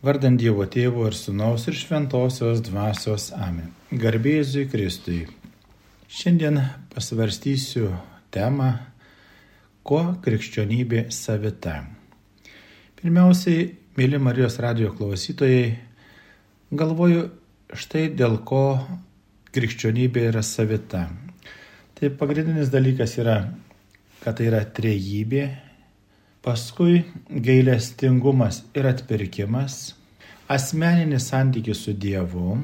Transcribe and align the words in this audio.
Vardant 0.00 0.38
Dievo 0.40 0.64
Tėvo 0.64 1.02
ir 1.10 1.12
Sūnaus 1.12 1.66
ir 1.68 1.74
Šventosios 1.76 2.62
Dvasios 2.64 3.26
Amen. 3.36 3.66
Garbėzui 3.92 4.62
Kristui. 4.72 5.26
Šiandien 6.08 6.56
pasvarstysiu 6.94 7.90
temą, 8.32 8.70
kuo 9.84 10.00
krikščionybė 10.24 11.02
savita. 11.12 11.74
Pirmiausiai, 12.96 13.66
mėly 14.00 14.22
Marijos 14.24 14.56
radio 14.64 14.94
klausytojai, 14.96 15.68
galvoju 16.72 17.28
štai 17.76 18.08
dėl 18.16 18.40
ko 18.48 18.64
krikščionybė 19.52 20.30
yra 20.30 20.40
savita. 20.40 21.10
Tai 22.00 22.14
pagrindinis 22.16 22.72
dalykas 22.72 23.18
yra, 23.20 23.42
kad 24.24 24.40
tai 24.40 24.48
yra 24.48 24.64
trejybė, 24.64 25.44
Paskui 26.40 27.02
gailestingumas 27.28 28.62
ir 28.72 28.86
atpirkimas, 28.88 29.92
asmeninis 30.48 31.26
santykis 31.28 31.82
su 31.84 31.92
Dievu, 31.92 32.54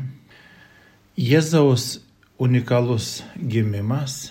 Jėzaus 1.17 1.99
unikalus 2.41 3.23
gimimas, 3.37 4.31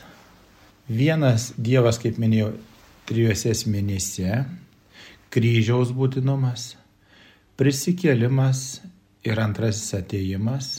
vienas 0.90 1.52
Dievas, 1.58 2.02
kaip 2.02 2.18
minėjau, 2.22 2.56
trijose 3.06 3.54
esminėse, 3.54 4.42
kryžiaus 5.30 5.94
būtinumas, 5.94 6.74
prisikėlimas 7.58 8.66
ir 9.26 9.46
antrasis 9.46 9.94
ateimas, 10.02 10.74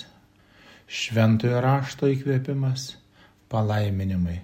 šventojo 0.90 1.62
rašto 1.62 2.10
įkvėpimas, 2.10 2.96
palaiminimai. 3.46 4.40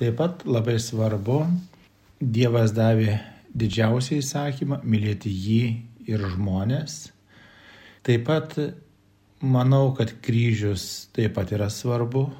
Taip 0.00 0.16
pat 0.16 0.48
labai 0.48 0.80
svarbu, 0.80 1.44
Dievas 2.20 2.72
davė 2.72 3.18
didžiausią 3.56 4.20
įsakymą- 4.20 4.82
mylėti 4.92 5.32
jį 5.32 5.62
ir 6.06 6.20
žmonės. 6.34 7.10
Taip 8.02 8.26
pat 8.26 8.54
manau, 9.40 9.94
kad 9.96 10.12
kryžius 10.22 11.08
taip 11.12 11.34
pat 11.34 11.50
yra 11.52 11.68
svarbu 11.70 12.30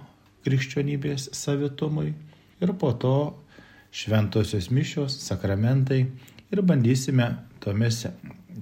krikščionybės 0.46 1.30
savitumui 1.34 2.14
ir 2.60 2.72
po 2.78 2.92
to 2.92 3.34
šventosios 3.92 4.70
mišios, 4.70 5.18
sakramentai 5.26 6.06
ir 6.52 6.62
bandysime 6.62 7.36
tomis 7.60 8.06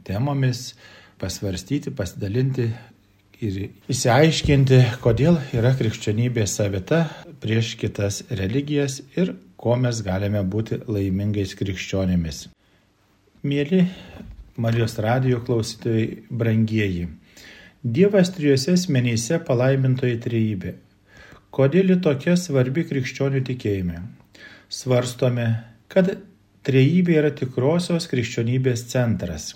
temomis 0.05 0.75
pasvarstyti, 1.21 1.93
pasidalinti 1.95 2.69
ir 3.45 3.59
įsiaiškinti, 3.93 4.81
kodėl 5.05 5.39
yra 5.57 5.75
krikščionybė 5.77 6.47
savita 6.49 7.05
prieš 7.43 7.75
kitas 7.81 8.23
religijas 8.31 9.01
ir 9.17 9.35
ko 9.57 9.77
mes 9.81 10.03
galime 10.07 10.43
būti 10.55 10.81
laimingais 10.89 11.55
krikščionėmis. 11.59 12.49
Mėly 13.45 13.85
Marijos 14.57 14.99
radio 15.03 15.41
klausytojai, 15.43 16.25
brangieji. 16.31 17.09
Dievas 17.83 18.31
trijose 18.37 18.77
asmenyse 18.79 19.41
palaimintoji 19.45 20.21
trejybė. 20.23 20.75
Kodėl 21.55 21.91
ji 21.91 21.97
tokia 22.07 22.37
svarbi 22.39 22.85
krikščionių 22.87 23.43
tikėjime? 23.49 23.99
Svarstome, 24.71 25.49
kad 25.91 26.13
trejybė 26.67 27.19
yra 27.21 27.33
tikrosios 27.35 28.07
krikščionybės 28.11 28.87
centras. 28.93 29.51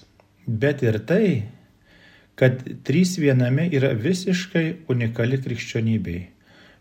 Bet 0.46 0.82
ir 0.82 0.98
tai, 1.08 1.28
kad 2.38 2.60
trys 2.86 3.16
viename 3.22 3.68
yra 3.74 3.94
visiškai 3.98 4.66
unikali 4.92 5.38
krikščionybei. 5.42 6.20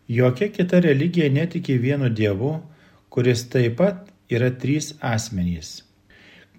Jokia 0.08 0.50
kita 0.54 0.82
religija 0.86 1.30
netiki 1.34 1.78
vienu 1.82 2.10
Dievu, 2.10 2.52
kuris 3.18 3.48
taip 3.50 3.80
pat 3.80 4.12
yra 4.30 4.52
trys 4.62 4.92
asmenys. 5.02 5.70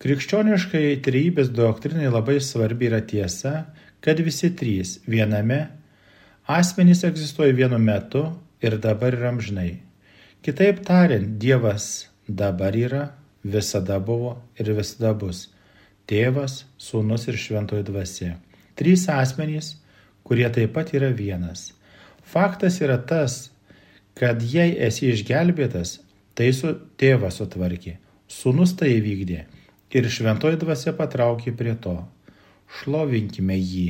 Krikščioniškai 0.02 0.96
trejybės 1.06 1.52
doktrinai 1.54 2.08
labai 2.10 2.40
svarbi 2.42 2.88
yra 2.88 2.98
tiesa, 2.98 3.68
kad 4.02 4.18
visi 4.26 4.50
trys 4.58 4.96
viename 5.06 5.58
asmenys 6.50 7.04
egzistuoja 7.06 7.54
vienu 7.54 7.78
metu 7.78 8.24
ir 8.58 8.74
dabar 8.82 9.14
yra 9.14 9.30
amžinai. 9.30 9.76
Kitaip 10.42 10.80
tariant, 10.88 11.36
Dievas 11.38 12.08
dabar 12.26 12.74
yra, 12.74 13.04
visada 13.46 14.00
buvo 14.02 14.34
ir 14.58 14.72
visada 14.80 15.14
bus. 15.14 15.44
Tėvas, 16.10 16.64
Sūnus 16.74 17.28
ir 17.30 17.38
Šventoji 17.38 17.86
Dvasia. 17.86 18.32
Trys 18.74 19.06
asmenys, 19.14 19.76
kurie 20.26 20.50
taip 20.50 20.74
pat 20.74 20.90
yra 20.90 21.14
vienas. 21.14 21.68
Faktas 22.26 22.82
yra 22.82 22.98
tas, 22.98 23.52
kad 24.18 24.42
jei 24.42 24.74
esi 24.74 25.12
išgelbėtas, 25.14 26.00
Tai 26.38 26.52
su 26.54 26.68
tėvas 27.00 27.40
sutvarkė, 27.40 27.96
sunus 28.30 28.76
tai 28.78 28.92
įvykdė 29.00 29.40
ir 29.98 30.06
šventoji 30.14 30.60
dvasia 30.60 30.92
patraukė 30.94 31.50
prie 31.58 31.72
to. 31.82 31.96
Šlovinkime 32.78 33.56
jį. 33.58 33.88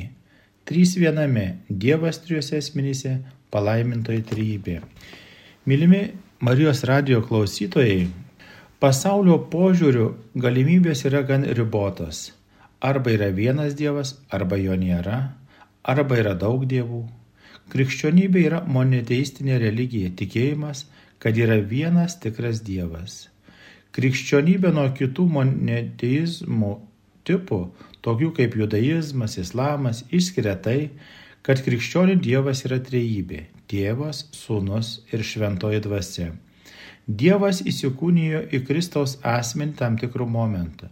Trys 0.69 0.95
viename, 1.01 1.59
Dievas 1.69 2.23
trijose 2.25 2.57
esminėse, 2.63 3.19
palaimintoji 3.53 4.25
trybė. 4.31 4.79
Mylimi 5.69 6.03
Marijos 6.41 6.85
radio 6.89 7.21
klausytojai, 7.27 8.07
pasaulio 8.81 9.37
požiūrių 9.53 10.09
galimybės 10.39 11.05
yra 11.09 11.25
gan 11.29 11.45
ribotos. 11.59 12.29
Arba 12.81 13.11
yra 13.17 13.29
vienas 13.35 13.75
Dievas, 13.77 14.15
arba 14.31 14.57
jo 14.61 14.77
nėra, 14.79 15.19
arba 15.83 16.21
yra 16.21 16.37
daug 16.39 16.65
dievų. 16.71 17.03
Krikščionybė 17.73 18.45
yra 18.47 18.61
monoteistinė 18.65 19.59
religija, 19.61 20.13
tikėjimas, 20.17 20.87
kad 21.19 21.39
yra 21.39 21.59
vienas 21.59 22.19
tikras 22.23 22.63
Dievas. 22.67 23.27
Krikščionybė 23.97 24.71
nuo 24.75 24.87
kitų 24.95 25.25
monoteizmų 25.35 26.73
tipų, 27.29 27.61
tokių 28.05 28.33
kaip 28.37 28.57
judaizmas, 28.59 29.39
islamas, 29.41 30.05
išskiria 30.15 30.55
tai, 30.63 30.91
kad 31.43 31.63
krikščionių 31.65 32.19
Dievas 32.23 32.65
yra 32.69 32.79
trejybė- 32.85 33.47
Tėvas, 33.71 34.27
Sūnus 34.33 35.01
ir 35.13 35.25
Šventoji 35.25 35.81
Dvasia. 35.85 36.31
Dievas 37.09 37.63
įsikūnijo 37.65 38.45
į 38.53 38.63
Kristaus 38.69 39.17
asmenį 39.25 39.77
tam 39.77 39.97
tikrų 39.97 40.27
momentų. 40.29 40.89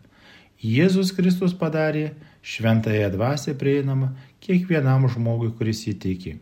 Jėzus 0.64 1.12
Kristus 1.12 1.52
padarė 1.52 2.14
šventąją 2.40 3.10
dvasę 3.12 3.52
prieinamą 3.60 4.14
kiekvienam 4.40 5.04
žmogui, 5.12 5.50
kuris 5.58 5.84
įtiki. 5.92 6.38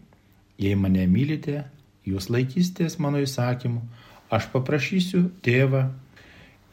Jei 0.62 0.76
mane 0.78 1.08
mylite, 1.10 1.64
jūs 2.08 2.30
laikysitės 2.32 2.98
mano 3.02 3.22
įsakymų, 3.24 3.82
aš 4.34 4.48
paprašysiu 4.52 5.28
tėvą 5.44 5.86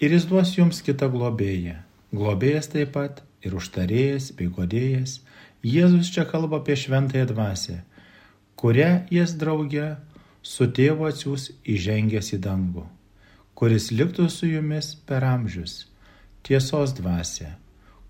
ir 0.02 0.16
jis 0.16 0.28
duos 0.30 0.54
jums 0.58 0.82
kitą 0.86 1.10
globėją. 1.14 1.78
Globėjas 2.12 2.72
taip 2.74 2.94
pat 2.96 3.22
ir 3.46 3.56
užtarėjas 3.58 4.32
bei 4.38 4.50
godėjas. 4.52 5.20
Jėzus 5.62 6.10
čia 6.14 6.26
kalba 6.26 6.60
apie 6.62 6.76
šventąją 6.76 7.28
dvasę, 7.30 7.78
kurią 8.58 9.06
jis 9.14 9.36
draugė 9.38 9.96
su 10.42 10.68
tėvu 10.78 11.06
atsiūs 11.10 11.52
įžengęs 11.70 12.34
į 12.36 12.42
dangų, 12.42 12.88
kuris 13.54 13.92
liktų 13.94 14.28
su 14.34 14.50
jumis 14.50 14.96
per 15.06 15.26
amžius. 15.28 15.86
Tiesos 16.42 16.96
dvasė, 16.98 17.52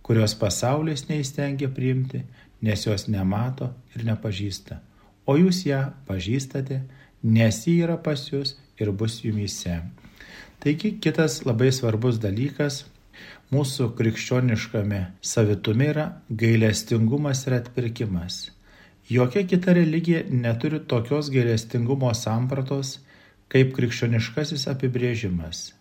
kurios 0.02 0.34
pasaulis 0.40 1.10
neįstengia 1.10 1.68
priimti, 1.76 2.24
nes 2.64 2.86
jos 2.88 3.10
nemato 3.12 3.74
ir 3.96 4.06
nepažįsta, 4.08 4.80
o 5.28 5.36
jūs 5.36 5.66
ją 5.68 5.82
pažįstate 6.08 6.80
nes 7.24 7.66
ji 7.68 7.82
yra 7.86 7.98
pas 7.98 8.22
jūs 8.32 8.56
ir 8.82 8.92
bus 8.92 9.22
jumise. 9.26 9.82
Taigi 10.62 10.98
kitas 11.02 11.42
labai 11.46 11.72
svarbus 11.74 12.20
dalykas 12.22 12.84
mūsų 13.52 13.92
krikščioniškame 13.98 15.02
savitume 15.26 15.88
yra 15.94 16.08
gailestingumas 16.30 17.46
ir 17.48 17.58
atpirkimas. 17.60 18.50
Jokia 19.12 19.44
kita 19.44 19.74
religija 19.76 20.24
neturi 20.30 20.80
tokios 20.80 21.30
gailestingumo 21.34 22.14
sampratos 22.16 23.00
kaip 23.52 23.74
krikščioniškasis 23.76 24.70
apibrėžimas. 24.72 25.72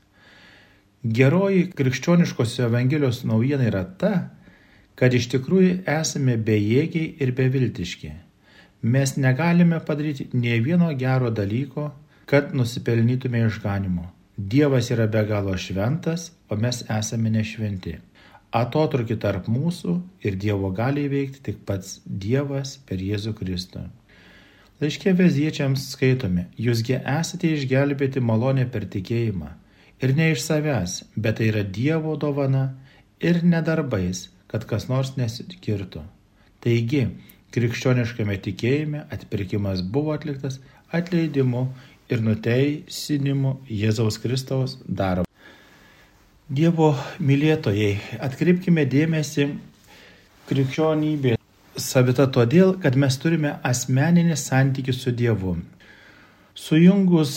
Geroji 1.05 1.69
krikščioniškosios 1.77 2.67
Evangelijos 2.67 3.23
naujiena 3.25 3.69
yra 3.71 3.85
ta, 4.01 4.15
kad 4.99 5.15
iš 5.17 5.31
tikrųjų 5.33 5.79
esame 5.89 6.35
bejėgiai 6.37 7.15
ir 7.23 7.33
beviltiški. 7.37 8.11
Mes 8.83 9.17
negalime 9.17 9.81
padaryti 9.85 10.29
nie 10.33 10.61
vieno 10.61 10.89
gero 10.97 11.31
dalyko, 11.31 11.91
kad 12.27 12.55
nusipelnytume 12.55 13.43
išganimo. 13.47 14.07
Dievas 14.37 14.89
yra 14.91 15.07
be 15.07 15.25
galo 15.29 15.57
šventas, 15.59 16.31
o 16.49 16.57
mes 16.57 16.85
esame 16.89 17.31
nešventi. 17.31 17.99
Atotrukį 18.57 19.17
tarp 19.21 19.49
mūsų 19.53 19.97
ir 20.27 20.37
Dievo 20.41 20.71
gali 20.75 21.05
įveikti 21.07 21.43
tik 21.49 21.59
pats 21.67 22.01
Dievas 22.07 22.79
per 22.89 23.03
Jėzų 23.05 23.35
Kristų. 23.39 23.83
Laiškė 24.81 25.13
veziečiams 25.13 25.91
skaitome, 25.93 26.47
jūsgi 26.57 26.97
esate 27.05 27.51
išgelbėti 27.53 28.23
malonę 28.25 28.65
per 28.73 28.89
tikėjimą. 28.89 29.51
Ir 30.01 30.15
ne 30.17 30.31
iš 30.33 30.41
savęs, 30.47 30.95
bet 31.15 31.37
tai 31.39 31.51
yra 31.53 31.63
Dievo 31.63 32.17
dovana 32.17 32.65
ir 33.21 33.43
nedarbais, 33.45 34.31
kad 34.49 34.65
kas 34.65 34.89
nors 34.89 35.13
nesikirtų. 35.21 36.01
Taigi, 36.65 37.05
Krikščioniškame 37.51 38.37
tikėjime 38.45 39.07
atpirkimas 39.11 39.81
buvo 39.83 40.13
atliktas 40.15 40.61
atleidimu 40.95 41.65
ir 42.11 42.23
nuteisinimu 42.23 43.57
Jėzaus 43.67 44.21
Kristaus 44.23 44.77
darbo. 44.87 45.27
Dievo 46.51 46.93
mylėtojai, 47.23 47.93
atkreipkime 48.23 48.87
dėmesį 48.91 49.49
krikščionybė 50.51 51.37
savita 51.79 52.27
todėl, 52.31 52.75
kad 52.83 52.97
mes 52.99 53.19
turime 53.23 53.57
asmeninį 53.67 54.39
santykių 54.39 54.95
su 54.95 55.13
Dievu. 55.15 55.57
Sujungus 56.55 57.37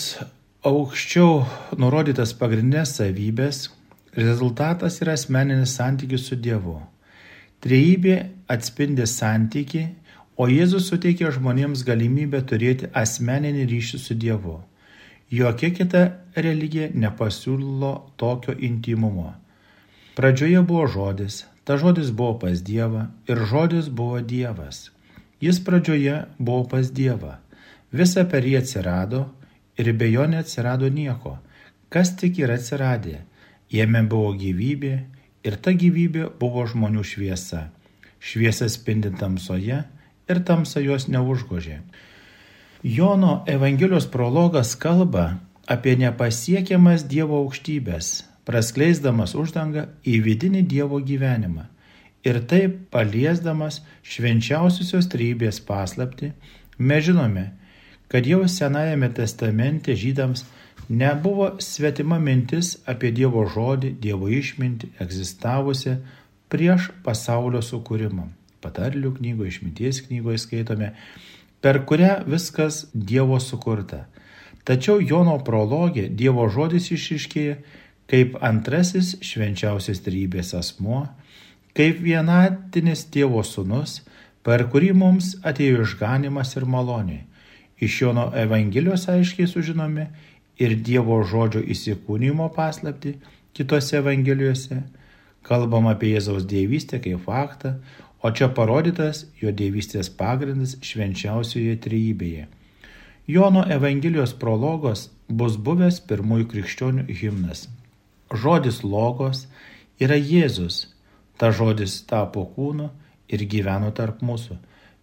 aukščiau 0.66 1.44
nurodytas 1.77 2.33
pagrindinės 2.38 2.98
savybės, 3.00 3.68
rezultatas 4.18 5.00
yra 5.01 5.18
asmeninis 5.18 5.75
santykis 5.77 6.30
su 6.30 6.38
Dievu. 6.38 6.80
Trejybė 7.63 8.18
atspindi 8.51 9.06
santyki, 9.07 9.88
o 10.38 10.47
Jėzus 10.50 10.89
suteikia 10.89 11.31
žmonėms 11.33 11.83
galimybę 11.88 12.41
turėti 12.50 12.89
asmeninį 12.94 13.65
ryšį 13.69 14.00
su 14.01 14.18
Dievu. 14.18 14.57
Jokia 15.33 15.69
kita 15.74 16.03
religija 16.35 16.89
nepasiūlo 16.94 17.94
tokio 18.21 18.53
intimumo. 18.53 19.33
Pradžioje 20.13 20.62
buvo 20.62 20.85
žodis, 20.88 21.44
ta 21.65 21.77
žodis 21.81 22.12
buvo 22.12 22.38
pas 22.44 22.62
Dievą 22.62 23.07
ir 23.30 23.45
žodis 23.50 23.89
buvo 23.89 24.19
Dievas. 24.21 24.91
Jis 25.41 25.59
pradžioje 25.59 26.25
buvo 26.38 26.68
pas 26.69 26.91
Dievą. 26.91 27.39
Visa 27.91 28.25
per 28.30 28.45
jį 28.45 28.59
atsirado 28.62 29.25
ir 29.77 29.89
be 29.97 30.09
jo 30.12 30.27
neatsirado 30.30 30.89
nieko. 30.89 31.38
Kas 31.89 32.15
tik 32.18 32.39
yra 32.41 32.57
atsiradę. 32.57 33.21
Jame 33.74 34.03
buvo 34.09 34.35
gyvybė 34.38 34.94
ir 35.45 35.57
ta 35.57 35.74
gyvybė 35.74 36.30
buvo 36.39 36.65
žmonių 36.69 37.03
šviesa. 37.06 37.68
Šviesa 38.21 38.69
spindi 38.69 39.12
tamsoje 39.18 39.81
ir 40.33 40.44
tamsa 40.47 40.83
jos 40.83 41.07
neužgožė. 41.07 41.80
Jono 42.83 43.44
Evangelijos 43.47 44.09
prologas 44.12 44.74
kalba 44.75 45.38
apie 45.71 45.95
nepasiekiamas 45.95 47.06
Dievo 47.07 47.39
aukštybės, 47.45 48.25
praskleisdamas 48.44 49.38
uždangą 49.39 49.88
į 50.03 50.18
vidinį 50.25 50.65
Dievo 50.68 51.00
gyvenimą 51.00 51.69
ir 52.24 52.39
taip 52.47 52.75
paliesdamas 52.94 53.81
švenčiausiosios 54.07 55.09
trybės 55.12 55.59
paslapti, 55.68 56.31
mes 56.77 57.06
žinome, 57.07 57.50
kad 58.07 58.27
jau 58.27 58.44
Senajame 58.47 59.09
testamente 59.15 59.95
žydams 59.95 60.45
nebuvo 60.89 61.53
svetima 61.59 62.19
mintis 62.19 62.77
apie 62.88 63.12
Dievo 63.15 63.45
žodį, 63.56 63.95
Dievo 64.00 64.31
išmintį 64.31 64.94
egzistavusią 65.03 65.97
prieš 66.53 66.91
pasaulio 67.03 67.63
sukūrimą. 67.65 68.30
Patarlių 68.63 69.13
knygoje, 69.19 69.54
išminties 69.54 70.01
knygoje 70.07 70.42
skaitome, 70.45 70.94
per 71.63 71.83
kurią 71.88 72.24
viskas 72.27 72.86
Dievo 72.94 73.39
sukurta. 73.44 74.06
Tačiau 74.63 75.01
Jono 75.04 75.36
prologė 75.44 76.07
Dievo 76.07 76.48
žodis 76.51 76.89
išiškėja 76.95 77.57
kaip 78.12 78.38
antrasis 78.44 79.15
švenčiausias 79.24 80.01
trybės 80.06 80.54
asmuo, 80.57 81.06
kaip 81.75 82.01
vienatinis 82.04 83.06
Dievo 83.12 83.44
sūnus, 83.48 84.01
per 84.44 84.68
kurį 84.71 84.92
mums 85.00 85.33
atėjo 85.44 85.83
išganimas 85.88 86.56
ir 86.59 86.68
malonė. 86.68 87.21
Iš 87.83 88.01
Jono 88.01 88.27
Evangelijos 88.38 89.07
aiškiai 89.12 89.48
sužinome 89.50 90.09
ir 90.62 90.75
Dievo 90.88 91.21
žodžio 91.27 91.63
įsikūnymo 91.75 92.50
paslapti 92.56 93.18
kitose 93.56 93.98
Evangelijose. 94.00 94.83
Kalbam 95.44 95.89
apie 95.92 96.13
Jėzaus 96.13 96.45
dievystę 96.48 97.01
kaip 97.04 97.25
faktą, 97.25 97.74
o 98.24 98.31
čia 98.31 98.48
parodytas 98.56 99.25
jo 99.42 99.52
dievystės 99.52 100.10
pagrindas 100.20 100.78
švenčiausioje 100.81 101.75
trejybėje. 101.84 102.48
Jono 103.28 103.64
Evangelijos 103.72 104.34
prologos 104.40 105.10
bus 105.28 105.56
buvęs 105.68 106.00
pirmųjų 106.08 106.48
krikščionių 106.54 107.06
himnas. 107.20 107.68
Žodis 108.31 108.81
logos 108.84 109.46
yra 110.00 110.18
Jėzus, 110.18 110.88
ta 111.38 111.52
žodis 111.52 112.02
tapo 112.08 112.46
kūnu 112.56 112.90
ir 113.31 113.46
gyveno 113.52 113.92
tarp 113.96 114.24
mūsų. 114.24 114.58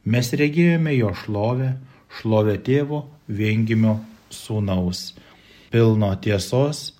Mes 0.05 0.33
regėjome 0.37 0.95
jo 0.97 1.13
šlovę, 1.17 1.75
šlovę 2.21 2.57
tėvo 2.65 3.03
viengimio 3.29 3.99
sūnaus, 4.33 5.13
pilno 5.73 6.11
tiesos 6.25 6.95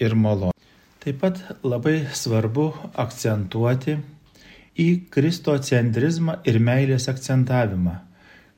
ir 0.00 0.16
malonės. 0.16 0.56
Taip 1.00 1.20
pat 1.20 1.40
labai 1.64 2.02
svarbu 2.12 2.66
akcentuoti 3.00 3.96
į 4.80 4.88
kristocentrizmą 5.14 6.38
ir 6.48 6.58
meilės 6.64 7.08
akcentavimą. 7.12 7.98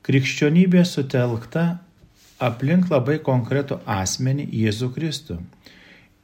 Krikščionybė 0.03 0.83
sutelkta 0.87 1.65
aplink 2.43 2.89
labai 2.91 3.19
konkretų 3.23 3.79
asmenį 3.99 4.47
Jėzų 4.63 4.89
Kristų 4.95 5.39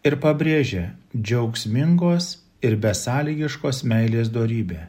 ir 0.07 0.15
pabrėžia 0.23 0.89
džiaugsmingos 1.15 2.37
ir 2.65 2.75
besąlygiškos 2.83 3.83
meilės 3.87 4.31
dorybę, 4.35 4.87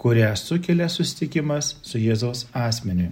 kurią 0.00 0.32
sukelia 0.38 0.88
susitikimas 0.90 1.76
su 1.86 2.00
Jėzaus 2.02 2.46
asmeniu. 2.66 3.10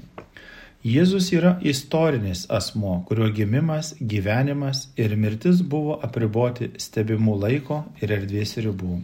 Jėzus 0.87 1.33
yra 1.35 1.57
istorinis 1.67 2.45
asmo, 2.55 3.01
kurio 3.09 3.27
gimimas, 3.35 3.97
gyvenimas 3.99 4.85
ir 4.97 5.17
mirtis 5.19 5.63
buvo 5.75 5.99
apriboti 6.07 6.71
stebimų 6.79 7.35
laiko 7.43 7.81
ir 8.03 8.15
erdvės 8.15 8.55
ribų. 8.63 9.01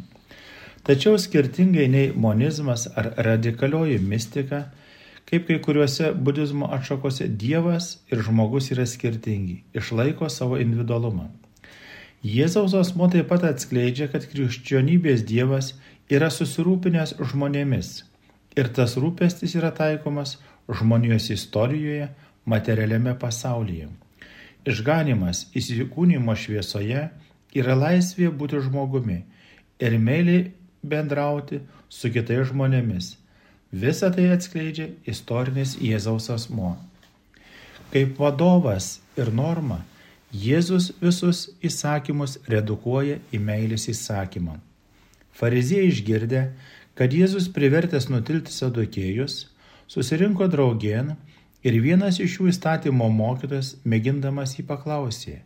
Tačiau 0.84 1.16
skirtingai 1.16 1.86
nei 1.88 2.08
monizmas 2.12 2.84
ar 2.92 3.14
radikalioji 3.26 3.98
mistika, 4.04 4.66
kaip 5.24 5.46
kai 5.48 5.56
kuriuose 5.64 6.10
budizmo 6.12 6.66
atšakose 6.76 7.28
Dievas 7.40 7.86
ir 8.12 8.20
žmogus 8.26 8.68
yra 8.74 8.84
skirtingi, 8.84 9.62
išlaiko 9.72 10.28
savo 10.28 10.58
individualumą. 10.60 11.30
Jėzaus 12.24 12.74
asmo 12.76 13.08
taip 13.12 13.30
pat 13.32 13.46
atskleidžia, 13.48 14.10
kad 14.12 14.26
krikščionybės 14.28 15.24
Dievas 15.28 15.72
yra 16.12 16.28
susirūpinęs 16.32 17.14
žmonėmis 17.32 17.90
ir 18.56 18.68
tas 18.76 18.96
rūpestis 19.00 19.56
yra 19.58 19.70
taikomas 19.76 20.36
žmonijos 20.68 21.30
istorijoje, 21.32 22.10
materialiame 22.44 23.14
pasaulyje. 23.20 23.88
Išganimas 24.68 25.46
įsikūnymo 25.56 26.36
šviesoje 26.36 27.06
yra 27.56 27.76
laisvė 27.76 28.28
būti 28.28 28.60
žmogumi 28.64 29.18
ir 29.80 29.98
meiliai 29.98 30.52
bendrauti 30.92 31.60
su 31.88 32.10
kitais 32.12 32.50
žmonėmis. 32.50 33.14
Visą 33.74 34.10
tai 34.14 34.28
atskleidžia 34.34 34.92
istorinis 35.10 35.74
Jėzaus 35.82 36.28
asmo. 36.30 36.76
Kaip 37.90 38.18
vadovas 38.20 39.00
ir 39.18 39.32
norma, 39.34 39.80
Jėzus 40.34 40.92
visus 41.00 41.48
įsakymus 41.62 42.40
redukuoja 42.50 43.20
į 43.34 43.38
meilės 43.38 43.88
įsakymą. 43.90 44.56
Fariziejai 45.34 45.90
išgirdę, 45.90 46.42
kad 46.98 47.14
Jėzus 47.14 47.46
privertęs 47.54 48.08
nutilti 48.10 48.54
sadokėjus, 48.54 49.48
susirinko 49.90 50.48
draugien 50.50 51.14
ir 51.66 51.78
vienas 51.82 52.20
iš 52.22 52.38
jų 52.38 52.48
įstatymo 52.50 53.08
mokytas, 53.10 53.74
mėgindamas 53.86 54.54
jį 54.58 54.66
paklausė, 54.70 55.40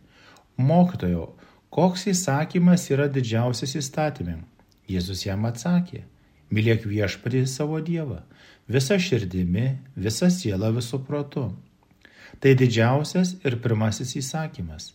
mokytojo, 0.57 1.31
koks 1.73 2.07
įsakymas 2.13 2.89
yra 2.93 3.09
didžiausias 3.09 3.77
įstatymė? 3.81 4.39
Jėzus 4.89 5.25
jam 5.25 5.45
atsakė, 5.45 6.03
mylėk 6.49 6.85
viešpatį 6.89 7.43
savo 7.47 7.79
Dievą, 7.85 8.23
visa 8.67 8.97
širdimi, 8.97 9.67
visa 9.95 10.29
siela 10.33 10.71
visų 10.73 11.03
protu. 11.05 11.49
Tai 12.39 12.53
didžiausias 12.57 13.35
ir 13.45 13.57
pirmasis 13.61 14.15
įsakymas. 14.19 14.93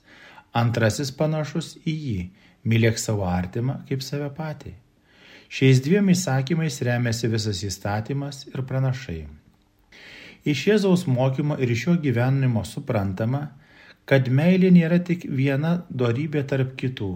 Antrasis 0.55 1.11
panašus 1.15 1.75
į 1.83 1.95
jį- 2.07 2.21
mylėk 2.71 2.99
savo 2.99 3.27
artimą 3.27 3.83
kaip 3.89 4.03
save 4.03 4.31
patį. 4.31 4.75
Šiais 5.49 5.81
dviem 5.83 6.09
įsakymais 6.11 6.81
remiasi 6.83 7.29
visas 7.29 7.63
įstatymas 7.63 8.47
ir 8.49 8.63
pranašai. 8.63 9.27
Iš 10.45 10.65
Jėzaus 10.69 11.07
mokymo 11.07 11.59
ir 11.61 11.71
iš 11.71 11.87
jo 11.87 11.95
gyvenimo 11.97 12.65
suprantama, 12.67 13.51
kad 14.07 14.29
meilė 14.29 14.71
nėra 14.71 14.99
tik 15.05 15.25
viena 15.25 15.85
darybė 15.91 16.43
tarp 16.47 16.75
kitų 16.77 17.13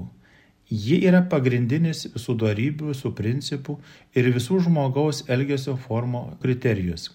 Ji 0.69 0.99
yra 1.09 1.23
pagrindinis 1.25 2.05
visų 2.13 2.35
darybių, 2.43 2.91
visų 2.93 3.15
principų 3.17 3.79
ir 4.13 4.29
visų 4.35 4.61
žmogaus 4.67 5.23
elgesio 5.33 5.79
formo 5.81 6.27
kriterijus. 6.43 7.09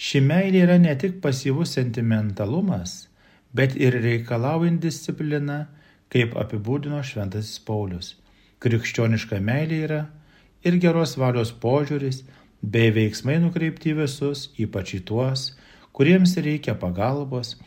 Ši 0.00 0.22
meilė 0.24 0.64
yra 0.64 0.78
ne 0.80 0.94
tik 0.96 1.20
pasyvus 1.22 1.76
sentimentalumas, 1.76 3.10
bet 3.52 3.76
ir 3.76 4.00
reikalaujant 4.00 4.80
disciplina, 4.80 5.66
kaip 6.08 6.34
apibūdino 6.40 7.02
Šventasis 7.04 7.60
Paulius. 7.66 8.14
Krikščioniška 8.64 9.38
meilė 9.44 9.82
yra 9.84 10.00
ir 10.64 10.80
geros 10.80 11.18
valios 11.20 11.52
požiūris, 11.52 12.24
bei 12.64 12.90
veiksmai 12.96 13.36
nukreipti 13.42 13.92
visus, 13.92 14.48
ypač 14.56 14.94
į 14.98 15.00
tuos, 15.10 15.50
kuriems 15.92 16.32
reikia 16.40 16.74
pagalbos 16.80 17.58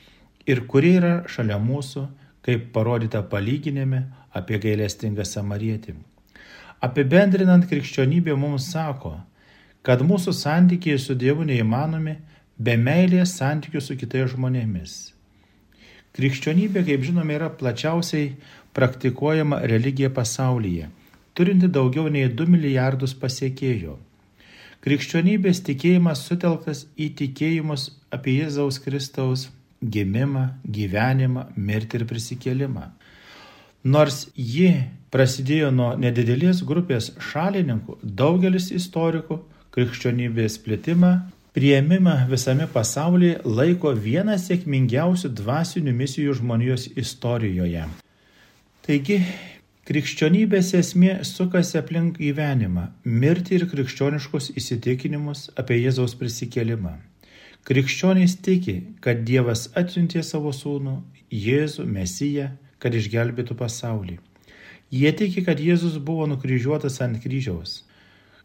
ir 0.50 0.64
kurie 0.72 0.96
yra 0.98 1.14
šalia 1.30 1.60
mūsų, 1.62 2.08
kaip 2.48 2.70
parodyta 2.72 3.20
palyginime 3.28 4.06
apie 4.40 4.58
gailestingą 4.64 5.26
samarietį. 5.28 5.98
Apibendrinant 6.88 7.66
krikščionybė 7.68 8.38
mums 8.40 8.70
sako, 8.72 9.18
kad 9.84 10.04
mūsų 10.08 10.32
santykiai 10.38 11.00
su 11.02 11.16
Dievu 11.20 11.44
neįmanomi 11.50 12.16
be 12.58 12.78
meilės 12.80 13.36
santykių 13.42 13.82
su 13.84 13.98
kitais 14.00 14.32
žmonėmis. 14.32 14.96
Krikščionybė, 16.16 16.86
kaip 16.88 17.04
žinome, 17.10 17.36
yra 17.36 17.50
plačiausiai 17.60 18.32
praktikuojama 18.78 19.60
religija 19.70 20.10
pasaulyje, 20.14 20.88
turinti 21.36 21.68
daugiau 21.68 22.08
nei 22.14 22.30
2 22.32 22.48
milijardus 22.56 23.18
pasiekėjų. 23.20 23.98
Krikščionybės 24.88 25.66
tikėjimas 25.68 26.24
sutelktas 26.30 26.86
į 26.96 27.12
tikėjimus 27.20 27.90
apie 28.14 28.40
Jėzaus 28.40 28.80
Kristaus 28.80 29.50
gimimą, 29.82 30.48
gyvenimą, 30.64 31.48
mirtį 31.56 32.02
ir 32.02 32.06
prisikėlimą. 32.10 32.88
Nors 33.88 34.26
ji 34.36 34.72
prasidėjo 35.14 35.70
nuo 35.72 35.94
nedidelės 36.00 36.64
grupės 36.68 37.12
šalininkų, 37.30 38.00
daugelis 38.04 38.72
istorikų 38.76 39.40
krikščionybės 39.76 40.58
plitimą, 40.66 41.12
prieimimą 41.56 42.16
visame 42.32 42.68
pasaulyje 42.74 43.40
laiko 43.46 43.94
vieną 43.94 44.36
sėkmingiausių 44.42 45.32
dvasinių 45.38 45.94
misijų 46.02 46.36
žmonijos 46.42 46.90
istorijoje. 46.98 47.86
Taigi, 48.88 49.20
krikščionybės 49.88 50.74
esmė 50.82 51.20
sukasi 51.28 51.78
aplink 51.80 52.18
gyvenimą, 52.20 52.90
mirtį 53.06 53.62
ir 53.62 53.68
krikščioniškus 53.72 54.52
įsitikinimus 54.60 55.48
apie 55.60 55.80
Jėzaus 55.84 56.18
prisikėlimą. 56.20 56.98
Krikščionys 57.68 58.38
tiki, 58.40 58.78
kad 59.04 59.26
Dievas 59.28 59.66
atsiuntė 59.76 60.22
savo 60.24 60.54
sūnų, 60.56 60.94
Jėzų, 61.36 61.84
Mesiją, 61.92 62.46
kad 62.80 62.96
išgelbėtų 62.96 63.58
pasaulį. 63.60 64.16
Jie 64.96 65.12
tiki, 65.12 65.44
kad 65.44 65.60
Jėzus 65.60 65.98
buvo 66.00 66.30
nukryžiuotas 66.32 67.02
ant 67.04 67.20
kryžiaus, 67.20 67.82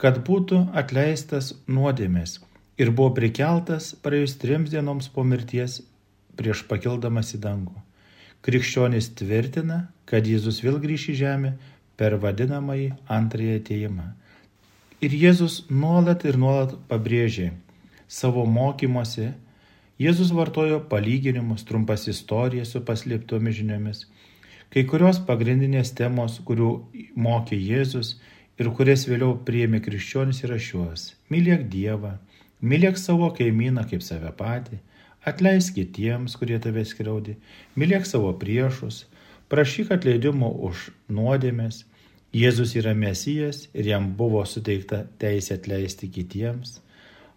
kad 0.02 0.18
būtų 0.26 0.64
atleistas 0.74 1.52
nuodėmės 1.70 2.40
ir 2.82 2.90
buvo 2.90 3.12
prikeltas 3.14 3.92
praėjus 4.02 4.34
trims 4.42 4.74
dienoms 4.74 5.06
po 5.14 5.22
mirties 5.22 5.78
prieš 6.34 6.64
pakildamas 6.66 7.30
į 7.36 7.42
dangų. 7.46 7.78
Krikščionys 8.42 9.12
tvirtina, 9.22 9.84
kad 10.02 10.26
Jėzus 10.26 10.64
vėl 10.66 10.82
grįš 10.82 11.12
į 11.12 11.18
žemę 11.22 11.52
per 11.94 12.18
vadinamąjį 12.18 12.90
antrąjį 13.06 13.58
ateimą. 13.60 14.08
Ir 14.98 15.14
Jėzus 15.14 15.62
nuolat 15.70 16.26
ir 16.26 16.42
nuolat 16.42 16.74
pabrėžė, 16.90 17.52
savo 18.12 18.44
mokymuose 18.58 19.32
Jėzus 20.02 20.32
vartojo 20.34 20.80
palyginimus, 20.90 21.62
trumpas 21.68 22.08
istorijas 22.10 22.72
su 22.74 22.80
paslėptomis 22.88 23.54
žiniomis. 23.58 24.00
Kai 24.72 24.82
kurios 24.88 25.20
pagrindinės 25.28 25.92
temos, 25.94 26.38
kurių 26.48 26.70
mokė 27.26 27.58
Jėzus 27.60 28.16
ir 28.58 28.70
kurias 28.78 29.04
vėliau 29.08 29.36
priėmė 29.46 29.82
krikščionis 29.84 30.42
yra 30.48 30.58
šios. 30.66 31.12
Mylėk 31.30 31.68
Dievą, 31.72 32.16
mylėk 32.64 32.98
savo 32.98 33.30
kaimyną 33.36 33.84
kaip 33.90 34.02
save 34.02 34.32
patį, 34.40 34.80
atleisk 35.28 35.76
kitiems, 35.78 36.34
kurie 36.40 36.58
tave 36.58 36.84
skriaudė, 36.88 37.36
mylėk 37.78 38.08
savo 38.08 38.32
priešus, 38.42 39.04
prašyk 39.52 39.92
atleidimo 39.98 40.50
už 40.68 40.88
nuodėmės. 41.08 41.84
Jėzus 42.32 42.72
yra 42.80 42.96
mesijas 42.96 43.66
ir 43.76 43.92
jam 43.92 44.14
buvo 44.16 44.40
suteikta 44.48 45.04
teisė 45.20 45.58
atleisti 45.60 46.08
kitiems. 46.08 46.80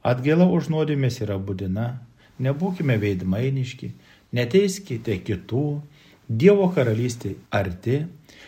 Atgaila 0.05 0.45
už 0.53 0.69
nuodėmės 0.69 1.17
yra 1.25 1.39
būdina, 1.41 1.85
nebūkime 2.37 2.97
veidmainiški, 3.01 3.93
neteiskite 4.37 5.19
kitų, 5.25 5.67
Dievo 6.25 6.71
karalystė 6.73 7.35
arti, 7.53 7.99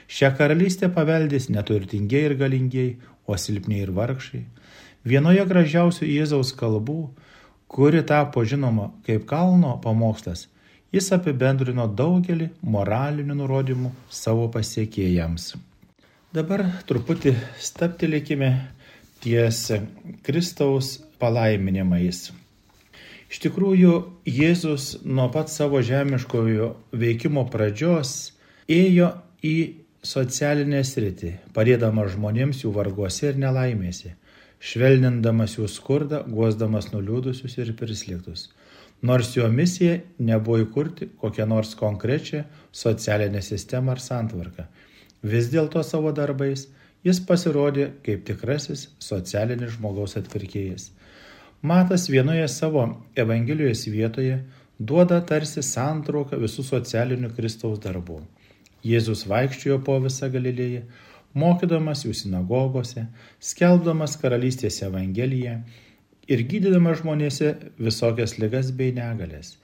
šią 0.09 0.31
karalystę 0.39 0.87
paveldės 0.89 1.45
neturtingiai 1.53 2.23
ir 2.25 2.33
galingiai, 2.39 2.95
o 3.29 3.37
silpniai 3.37 3.83
ir 3.85 3.91
vargšai. 3.93 4.39
Vienoje 5.05 5.43
gražiausių 5.45 6.07
Jėzaus 6.09 6.55
kalbų, 6.57 7.11
kuri 7.69 8.01
tapo 8.01 8.41
žinoma 8.41 8.89
kaip 9.05 9.27
kalno 9.29 9.75
pamokslas, 9.83 10.47
jis 10.95 11.11
apibendrino 11.13 11.85
daugelį 12.01 12.49
moralinių 12.63 13.37
nurodymų 13.43 13.93
savo 14.09 14.47
pasiekėjams. 14.53 15.53
Dabar 16.33 16.65
truputį 16.89 17.35
staptelėkime 17.61 18.49
ties 19.23 19.71
Kristaus 20.25 20.97
palaiminimais. 21.21 22.29
Iš 23.27 23.41
tikrųjų, 23.43 23.93
Jėzus 24.29 25.01
nuo 25.03 25.27
pat 25.33 25.51
savo 25.51 25.81
žemiškojo 25.83 26.69
veikimo 26.95 27.43
pradžios 27.51 28.31
ėjo 28.71 29.09
į 29.43 29.57
socialinę 30.07 30.79
sritį, 30.87 31.33
padėdamas 31.55 32.13
žmonėms 32.13 32.63
jų 32.63 32.71
varguose 32.77 33.27
ir 33.31 33.41
nelaimėse, 33.41 34.13
švelnindamas 34.63 35.57
jų 35.57 35.67
skurdą, 35.71 36.21
guosdamas 36.23 36.93
nuliūdusius 36.93 37.57
ir 37.59 37.73
prislėgtus. 37.79 38.47
Nors 39.03 39.35
jo 39.35 39.45
misija 39.51 39.99
nebuvo 40.17 40.63
įkurti 40.63 41.11
kokią 41.21 41.45
nors 41.51 41.75
konkrečią 41.77 42.45
socialinę 42.73 43.43
sistemą 43.45 43.93
ar 43.93 44.01
santvarką, 44.01 44.65
vis 45.21 45.51
dėlto 45.51 45.83
savo 45.85 46.15
darbais 46.15 46.65
jis 47.07 47.19
pasirodė 47.29 47.89
kaip 48.05 48.25
tikrasis 48.27 48.87
socialinis 49.09 49.77
žmogaus 49.77 50.17
atvirkėjas. 50.19 50.91
Matas 51.61 52.09
vienoje 52.13 52.47
savo 52.53 52.83
Evangelijos 53.15 53.87
vietoje 53.89 54.41
duoda 54.79 55.21
tarsi 55.25 55.63
santrauką 55.65 56.37
visų 56.37 56.65
socialinių 56.67 57.31
Kristaus 57.37 57.79
darbų. 57.81 58.19
Jėzus 58.85 59.23
vaikščiojo 59.29 59.79
po 59.85 59.97
visą 60.03 60.29
Galilėją, 60.33 60.83
mokydamas 61.33 62.03
jų 62.05 62.13
sinagogose, 62.19 63.07
skelbdamas 63.39 64.17
karalystės 64.21 64.83
Evangeliją 64.85 65.57
ir 66.29 66.43
gydydamas 66.51 67.01
žmonėse 67.01 67.55
visokias 67.79 68.37
ligas 68.37 68.69
bei 68.71 68.93
negalės. 68.93 69.55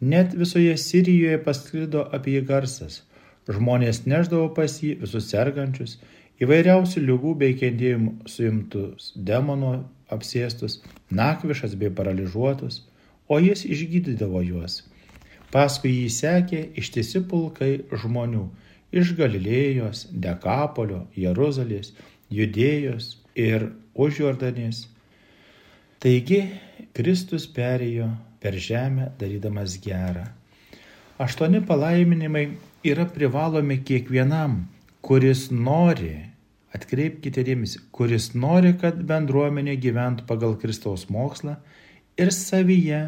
Net 0.00 0.34
visoje 0.36 0.76
Sirijoje 0.76 1.38
pasklido 1.46 2.04
apie 2.12 2.36
jį 2.36 2.44
garsas. 2.50 3.02
Žmonės 3.48 4.04
neždavo 4.08 4.50
pas 4.56 4.76
jį 4.82 4.98
visus 5.00 5.30
sergančius, 5.32 5.98
įvairiausių 6.42 7.02
lygų 7.04 7.34
bei 7.42 7.54
kentėjimų 7.58 8.30
suimtus 8.30 9.12
demonų 9.14 9.74
apsėstus, 10.14 10.80
nakvišas 11.10 11.76
bei 11.78 11.92
paralyžiuotus, 11.94 12.82
o 13.28 13.38
jis 13.40 13.64
išgydydavo 13.64 14.42
juos. 14.44 14.82
Paskui 15.54 15.92
jį 15.92 16.08
sekė 16.10 16.60
ištisi 16.80 17.22
pulkai 17.30 17.84
žmonių 18.02 18.48
iš 18.94 19.14
Galilėjos, 19.18 20.08
Dekapolio, 20.10 21.04
Jeruzalės, 21.18 21.92
Judėjos 22.34 23.14
ir 23.38 23.68
užjordanės. 23.94 24.88
Taigi 26.02 26.40
Kristus 26.94 27.46
perėjo 27.46 28.08
per 28.42 28.58
žemę 28.60 29.12
darydamas 29.20 29.78
gerą. 29.82 30.26
Aštuoni 31.22 31.62
palaiminimai 31.64 32.48
yra 32.84 33.06
privalomi 33.06 33.78
kiekvienam, 33.86 34.64
kuris 35.04 35.50
nori 35.52 36.14
Atkreipkite 36.74 37.44
dėmesį, 37.46 37.84
kuris 37.94 38.32
nori, 38.34 38.72
kad 38.78 38.96
bendruomenė 39.06 39.76
gyventų 39.78 40.26
pagal 40.26 40.56
Kristaus 40.58 41.06
mokslą 41.06 41.54
ir 42.18 42.32
savyje 42.34 43.02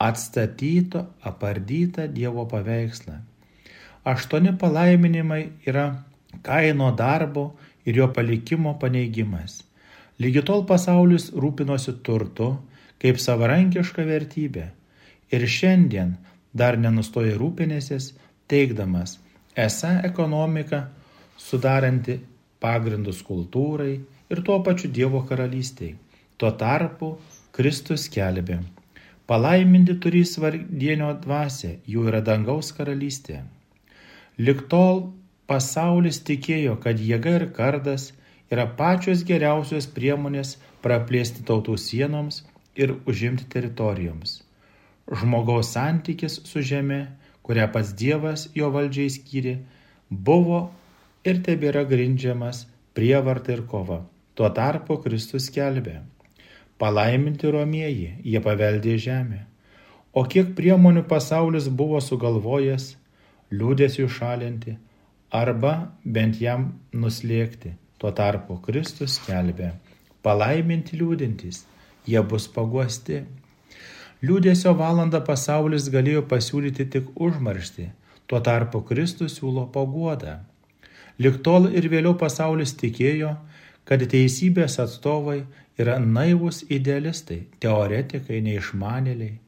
atstatyto, 0.00 1.04
apardytą 1.20 2.06
Dievo 2.14 2.46
paveikslą. 2.48 3.18
Aštuoni 4.08 4.54
palaiminimai 4.56 5.42
yra 5.68 5.84
kaino 6.46 6.88
darbo 6.96 7.50
ir 7.84 8.00
jo 8.00 8.08
palikimo 8.16 8.72
paneigimas. 8.80 9.60
Lygi 10.18 10.40
tol 10.48 10.64
pasaulis 10.64 11.28
rūpinosi 11.36 11.98
turtu 12.06 12.54
kaip 13.02 13.20
savarankiška 13.20 14.06
vertybė 14.08 14.70
ir 15.28 15.44
šiandien 15.44 16.16
dar 16.56 16.80
nenustoja 16.80 17.36
rūpinėsis, 17.36 18.14
teikdamas, 18.48 19.18
esą 19.52 19.98
ekonomika 20.08 20.86
sudaranti 21.38 22.18
pagrindus 22.60 23.22
kultūrai 23.26 23.94
ir 24.30 24.42
tuo 24.46 24.58
pačiu 24.66 24.90
Dievo 24.90 25.22
karalystiai. 25.28 25.94
Tuo 26.38 26.50
tarpu 26.62 27.14
Kristus 27.54 28.06
kelbė. 28.14 28.58
Palaiminti 29.28 29.98
turi 30.02 30.22
svardienio 30.24 31.10
dvasę, 31.22 31.78
jų 31.84 32.06
yra 32.10 32.20
dangaus 32.24 32.70
karalystė. 32.76 33.42
Liktol 34.38 35.02
pasaulis 35.50 36.20
tikėjo, 36.24 36.78
kad 36.84 37.00
jėga 37.00 37.34
ir 37.40 37.46
kardas 37.56 38.12
yra 38.52 38.64
pačios 38.78 39.24
geriausios 39.28 39.88
priemonės 39.96 40.56
praplėsti 40.84 41.44
tautų 41.48 41.76
sienoms 41.82 42.44
ir 42.78 42.94
užimti 43.10 43.48
teritorijoms. 43.52 44.38
Žmogaus 45.20 45.72
santykis 45.74 46.38
su 46.48 46.62
žeme, 46.70 47.00
kurią 47.42 47.68
pats 47.74 47.94
Dievas 48.00 48.46
jo 48.54 48.70
valdžiai 48.72 49.12
skyrė, 49.12 49.54
buvo 50.10 50.68
ir 51.30 51.42
tebėra 51.46 51.84
grindžiamas 51.88 52.64
prievarta 52.96 53.52
ir 53.54 53.64
kova. 53.70 54.02
Tuo 54.34 54.48
tarpu 54.54 54.98
Kristus 55.02 55.48
kelbė. 55.54 56.00
Palaiminti 56.78 57.50
romieji, 57.50 58.10
jie 58.22 58.40
paveldė 58.42 58.96
žemę. 59.02 59.40
O 60.14 60.24
kiek 60.24 60.54
priemonių 60.58 61.02
pasaulis 61.10 61.68
buvo 61.80 62.00
sugalvojęs, 62.02 62.92
liūdėsiu 63.50 64.06
šalinti 64.10 64.76
arba 65.34 65.74
bent 66.04 66.40
jam 66.40 66.72
nuslėgti. 66.92 67.74
Tuo 67.98 68.12
tarpu 68.14 68.60
Kristus 68.62 69.18
kelbė. 69.26 69.72
Palaiminti 70.22 70.98
liūdintys, 70.98 71.64
jie 72.06 72.22
bus 72.22 72.46
paguosti. 72.54 73.24
Liūdėsio 74.22 74.74
valandą 74.78 75.20
pasaulis 75.26 75.90
galėjo 75.94 76.24
pasiūlyti 76.30 76.88
tik 76.94 77.10
užmaršti, 77.14 77.88
tuo 78.26 78.40
tarpu 78.42 78.82
Kristus 78.86 79.38
siūlo 79.38 79.66
paguodą. 79.74 80.38
Liktol 81.18 81.70
ir 81.74 81.88
vėliau 81.90 82.14
pasaulis 82.18 82.76
tikėjo, 82.78 83.34
kad 83.88 84.04
teisybės 84.12 84.78
atstovai 84.82 85.40
yra 85.80 85.98
naivus 85.98 86.62
idealistai, 86.70 87.44
teoretikai, 87.62 88.40
neišmanėliai. 88.46 89.38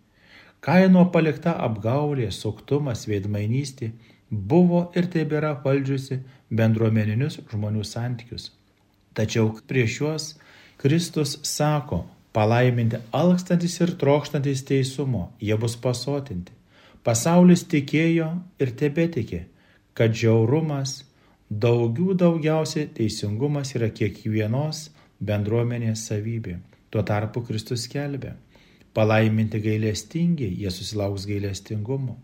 Kaino 0.60 1.06
palikta 1.12 1.54
apgaulė, 1.66 2.28
suktumas, 2.34 3.06
veidmainystė 3.08 3.92
buvo 4.30 4.82
ir 4.98 5.08
tebėra 5.12 5.54
valdžiusi 5.64 6.20
bendruomeninius 6.50 7.40
žmonių 7.50 7.84
santykius. 7.86 8.50
Tačiau 9.14 9.50
prieš 9.66 10.00
juos 10.00 10.26
Kristus 10.80 11.38
sako, 11.44 12.04
palaiminti 12.32 13.00
alkstantis 13.12 13.80
ir 13.80 13.94
trokštantis 14.00 14.62
teisumo, 14.68 15.30
jie 15.40 15.56
bus 15.60 15.76
pasotinti. 15.76 16.52
Pasaulis 17.04 17.64
tikėjo 17.64 18.30
ir 18.60 18.74
tebetikė, 18.76 19.46
kad 19.96 20.14
žiaurumas, 20.14 21.00
daugiau 21.50 22.14
daugiausiai 22.14 22.86
teisingumas 22.94 23.74
yra 23.74 23.90
kiekvienos 23.90 24.90
bendruomenės 25.18 26.06
savybė. 26.06 26.60
Tuo 26.90 27.02
tarpu 27.02 27.42
Kristus 27.42 27.88
kelbė. 27.90 28.36
Palaiminti 28.94 29.60
gailestingi, 29.62 30.48
jie 30.62 30.70
susilauks 30.70 31.26
gailestingumo. 31.26 32.16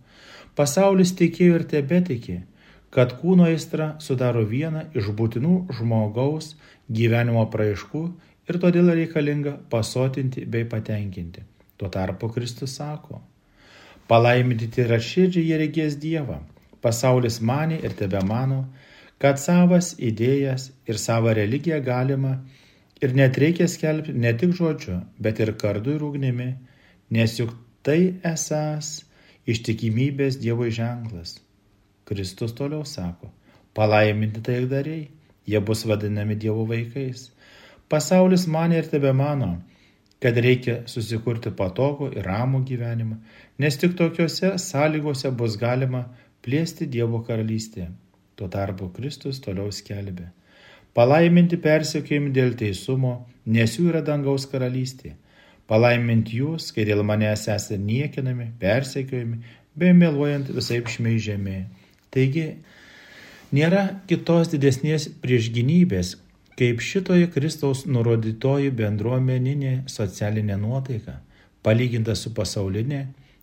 Pasaulis 0.57 1.13
tikėjo 1.19 1.59
ir 1.61 1.65
tebetikė, 1.71 2.41
kad 2.91 3.13
kūno 3.21 3.47
aistra 3.51 3.93
sudaro 4.03 4.43
vieną 4.47 4.87
iš 4.95 5.11
būtinų 5.19 5.75
žmogaus 5.79 6.55
gyvenimo 6.89 7.45
praaiškų 7.51 8.03
ir 8.49 8.59
todėl 8.63 8.91
reikalinga 8.95 9.59
pasotinti 9.71 10.47
bei 10.47 10.65
patenkinti. 10.65 11.43
Tuo 11.77 11.91
tarpu 11.93 12.31
Kristus 12.33 12.79
sako, 12.79 13.21
palaiminti 14.09 14.71
yra 14.87 14.99
širdžiai 15.03 15.51
jie 15.51 15.59
regės 15.61 15.99
Dievą. 16.01 16.41
Pasaulis 16.81 17.41
mane 17.43 17.79
ir 17.83 17.95
tebe 17.99 18.23
mano, 18.25 18.65
kad 19.23 19.41
savas 19.41 19.95
idėjas 19.99 20.71
ir 20.87 20.99
savo 21.01 21.33
religiją 21.35 21.81
galima 21.85 22.37
Ir 23.05 23.13
net 23.13 23.37
reikia 23.37 23.67
skelbti 23.69 24.15
ne 24.17 24.33
tik 24.41 24.55
žodžiu, 24.57 25.03
bet 25.21 25.41
ir 25.45 25.53
kardu 25.61 25.97
ir 25.99 26.05
ugnimi, 26.07 26.55
nes 27.13 27.35
juk 27.37 27.51
tai 27.85 28.17
esas 28.25 29.03
ištikimybės 29.53 30.39
Dievo 30.41 30.69
ženklas. 30.79 31.35
Kristus 32.09 32.55
toliau 32.57 32.87
sako, 32.89 33.29
palaiminti 33.77 34.41
tai 34.41 34.63
dariai, 34.71 35.11
jie 35.45 35.61
bus 35.61 35.85
vadinami 35.85 36.39
Dievo 36.41 36.65
vaikais. 36.71 37.29
Pasaulis 37.93 38.47
mane 38.49 38.81
ir 38.81 38.89
tebe 38.89 39.13
mano, 39.13 39.51
kad 40.23 40.41
reikia 40.49 40.79
susikurti 40.89 41.53
patogų 41.53 42.15
ir 42.17 42.25
ramų 42.25 42.63
gyvenimą, 42.71 43.21
nes 43.61 43.77
tik 43.77 43.93
tokiuose 44.01 44.57
sąlygose 44.57 45.37
bus 45.37 45.61
galima 45.61 46.07
plėsti 46.41 46.89
Dievo 46.89 47.21
karalystę. 47.29 47.91
Tuo 48.37 48.49
tarpu 48.53 48.91
Kristus 48.93 49.41
toliau 49.41 49.73
skelbė 49.73 50.31
Palaiminti 50.97 51.59
persekiojami 51.61 52.31
dėl 52.33 52.55
teisumo, 52.57 53.27
nes 53.53 53.75
jų 53.77 53.91
yra 53.91 54.01
dangaus 54.05 54.47
karalystė. 54.49 55.13
Palaiminti 55.69 56.39
jūs, 56.39 56.71
kai 56.73 56.87
dėl 56.89 57.03
manęs 57.05 57.43
esate 57.53 57.77
niekinami, 57.77 58.47
persekiojami, 58.63 59.43
bei 59.77 59.93
meluojant 59.93 60.49
visai 60.57 60.79
šmeižiami. 60.95 61.59
Taigi, 62.15 62.47
nėra 63.53 63.83
kitos 64.09 64.49
didesnės 64.55 65.11
priešginybės, 65.21 66.15
kaip 66.57 66.81
šitoji 66.81 67.29
Kristaus 67.35 67.85
nurodytoji 67.85 68.73
bendruomeninė 68.79 69.83
socialinė 69.93 70.57
nuotaika, 70.63 71.19
palyginta 71.61 72.17
su 72.17 72.33
pasaulinė, 72.33 73.03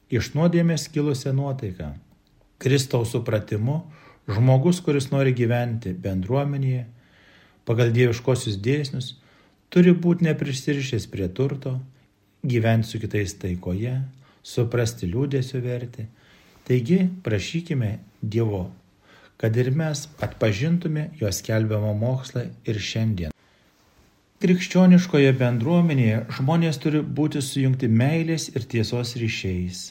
iš 0.10 0.34
nuodėmės 0.34 0.88
kilusią 0.90 1.36
nuotaiką. 1.38 1.94
Kristaus 2.58 3.14
supratimu, 3.14 3.84
žmogus, 4.28 4.80
kuris 4.84 5.10
nori 5.12 5.34
gyventi 5.36 5.94
bendruomenėje, 5.94 6.86
pagal 7.68 7.92
dieviškosius 7.96 8.60
dėsnius, 8.64 9.14
turi 9.74 9.94
būti 9.94 10.28
neprisirišęs 10.28 11.08
prie 11.12 11.28
turto, 11.30 11.80
gyventi 12.44 12.90
su 12.92 13.00
kitais 13.00 13.36
taikoje, 13.40 13.98
suprasti 14.44 15.08
liūdėsio 15.10 15.62
vertę. 15.64 16.08
Taigi 16.68 17.10
prašykime 17.24 17.98
Dievo, 18.22 18.70
kad 19.38 19.56
ir 19.60 19.72
mes 19.76 20.06
atpažintume 20.24 21.10
jo 21.20 21.32
skelbiamą 21.32 21.92
mokslą 22.00 22.46
ir 22.64 22.80
šiandien. 22.80 23.34
Krikščioniškoje 24.44 25.32
bendruomenėje 25.40 26.22
žmonės 26.38 26.80
turi 26.84 27.00
būti 27.20 27.42
sujungti 27.44 27.88
meilės 27.88 28.50
ir 28.52 28.68
tiesos 28.68 29.16
ryšiais. 29.20 29.84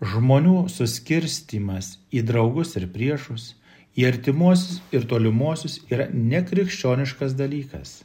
Žmonių 0.00 0.64
suskirstimas 0.72 1.98
į 2.08 2.22
draugus 2.24 2.72
ir 2.80 2.86
priešus 2.88 3.50
į 4.00 4.06
artimuosius 4.08 4.78
ir 4.96 5.04
tolimuosius 5.10 5.80
yra 5.92 6.06
nekrikščioniškas 6.12 7.34
dalykas. 7.36 7.98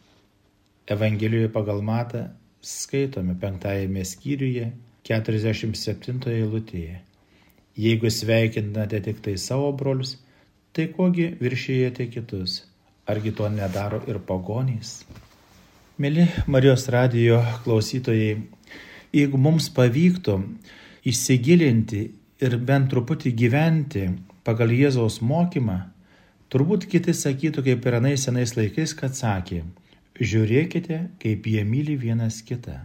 Evangelijoje 0.91 1.53
pagal 1.53 1.79
Matą 1.85 2.25
skaitome 2.65 3.37
penktajame 3.39 4.03
skyriuje 4.05 4.71
47 5.07 6.29
eilutėje. 6.33 6.99
Jeigu 7.79 8.11
sveikinate 8.11 8.99
tik 9.07 9.23
tai 9.23 9.37
savo 9.39 9.71
brolius, 9.71 10.17
tai 10.75 10.89
kogi 10.91 11.29
viršėjate 11.39 12.09
kitus, 12.11 12.63
argi 13.07 13.31
to 13.35 13.47
nedaro 13.51 14.01
ir 14.09 14.19
pagonys? 14.19 15.03
Mėly 15.95 16.27
Marijos 16.51 16.89
radijo 16.91 17.39
klausytojai, 17.63 18.39
jeigu 19.15 19.39
mums 19.39 19.69
pavyktų 19.71 20.41
įsigilinti 21.05 22.01
ir 22.41 22.57
bent 22.67 22.89
truputį 22.91 23.31
gyventi 23.37 24.07
pagal 24.45 24.73
Jėzaus 24.73 25.21
mokymą, 25.21 25.77
turbūt 26.49 26.87
kiti 26.89 27.13
sakytų 27.13 27.63
kaip 27.69 27.85
ir 27.85 27.97
anais 27.99 28.25
senais 28.27 28.55
laikais, 28.57 28.93
kad 28.97 29.15
sakė, 29.17 29.63
žiūrėkite, 30.19 30.99
kaip 31.21 31.47
jie 31.49 31.63
myli 31.67 31.95
vienas 32.01 32.41
kitą. 32.45 32.81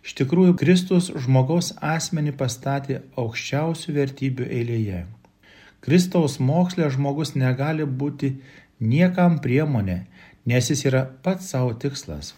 Iš 0.00 0.16
tikrųjų, 0.16 0.56
Kristus 0.56 1.10
žmogaus 1.12 1.74
asmenį 1.84 2.32
pastatė 2.40 3.00
aukščiausių 3.20 3.96
vertybių 3.98 4.46
eilėje. 4.48 5.00
Kristaus 5.84 6.38
mokslė 6.40 6.88
žmogus 6.92 7.34
negali 7.36 7.84
būti 7.84 8.34
niekam 8.80 9.38
priemonė, 9.44 10.06
nes 10.48 10.70
jis 10.72 10.86
yra 10.88 11.04
pats 11.24 11.52
savo 11.52 11.74
tikslas. 11.76 12.32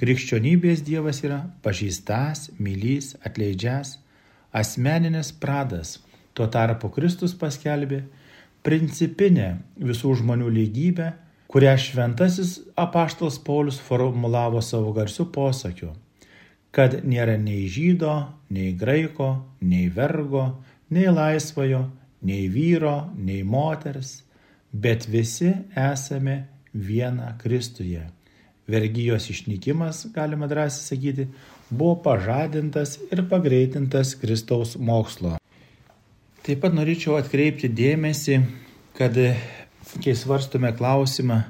Krikščionybės 0.00 0.82
Dievas 0.84 1.22
yra 1.24 1.40
pažįstas, 1.64 2.50
mylys, 2.60 3.14
atleidžias, 3.24 3.96
asmeninės 4.56 5.32
pradas, 5.40 5.98
Tuo 6.36 6.50
tarpu 6.52 6.90
Kristus 6.92 7.32
paskelbė 7.40 8.02
principinę 8.66 9.54
visų 9.80 10.18
žmonių 10.20 10.50
lygybę, 10.52 11.06
kurią 11.48 11.72
šventasis 11.80 12.58
apaštalas 12.76 13.38
Paulius 13.46 13.78
formulavo 13.80 14.60
savo 14.60 14.92
garsiu 14.92 15.30
posakiu, 15.32 15.94
kad 16.76 16.98
nėra 17.08 17.38
nei 17.40 17.70
žydo, 17.72 18.12
nei 18.52 18.74
graiko, 18.76 19.30
nei 19.64 19.88
vergo, 19.88 20.44
nei 20.92 21.08
laisvojo, 21.08 21.86
nei 22.28 22.50
vyro, 22.52 22.98
nei 23.16 23.40
moters, 23.40 24.18
bet 24.72 25.08
visi 25.08 25.54
esame 25.72 26.42
viena 26.74 27.32
Kristuje. 27.40 28.04
Vergyjos 28.68 29.30
išnykimas, 29.32 30.08
galima 30.12 30.50
drąsiai 30.50 30.84
sakyti, 30.84 31.30
buvo 31.70 31.96
pažadintas 32.02 32.98
ir 33.12 33.24
pagreitintas 33.30 34.14
Kristaus 34.20 34.76
mokslo. 34.78 35.36
Taip 36.46 36.62
pat 36.62 36.74
norėčiau 36.78 37.16
atkreipti 37.18 37.68
dėmesį, 37.72 38.38
kad 38.94 39.16
kai 40.02 40.14
svarstume 40.14 40.70
klausimą, 40.78 41.40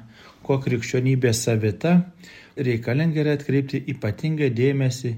kuo 0.41 0.57
krikščionybė 0.63 1.33
savita, 1.37 1.93
reikalinga 2.57 3.21
yra 3.21 3.35
atkreipti 3.37 3.83
ypatingą 3.93 4.49
dėmesį 4.57 5.13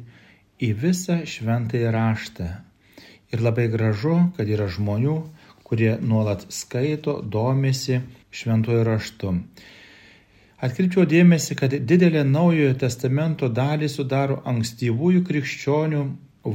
į 0.59 0.73
visą 0.81 1.21
šventąjį 1.23 1.93
raštą. 1.95 2.49
Ir 3.29 3.43
labai 3.45 3.69
gražu, 3.71 4.17
kad 4.35 4.49
yra 4.49 4.67
žmonių, 4.67 5.15
kurie 5.63 5.93
nuolat 6.01 6.47
skaito, 6.51 7.19
domisi 7.21 8.01
šventuoju 8.33 8.83
raštu. 8.87 9.35
Atkreipčiau 10.59 11.05
dėmesį, 11.07 11.55
kad 11.55 11.71
didelė 11.71 12.25
naujojo 12.27 12.73
testamento 12.81 13.47
dalį 13.47 13.87
sudaro 13.87 14.41
ankstyvųjų 14.51 15.21
krikščionių 15.29 16.01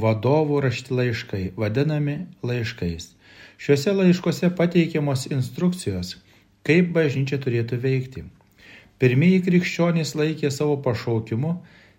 vadovų 0.03 0.59
rašti 0.65 0.93
laiškai, 0.93 1.41
vadinami 1.57 2.19
laiškais. 2.45 3.07
Šiuose 3.57 3.95
laiškose 3.97 4.51
pateikiamos 4.59 5.25
instrukcijos, 5.31 6.19
kaip 6.67 6.91
bažnyčia 6.93 7.39
turėtų 7.41 7.79
veikti. 7.81 8.23
Pirmieji 9.01 9.41
krikščionys 9.47 10.13
laikė 10.19 10.53
savo 10.53 10.77
pašaukimu 10.85 11.55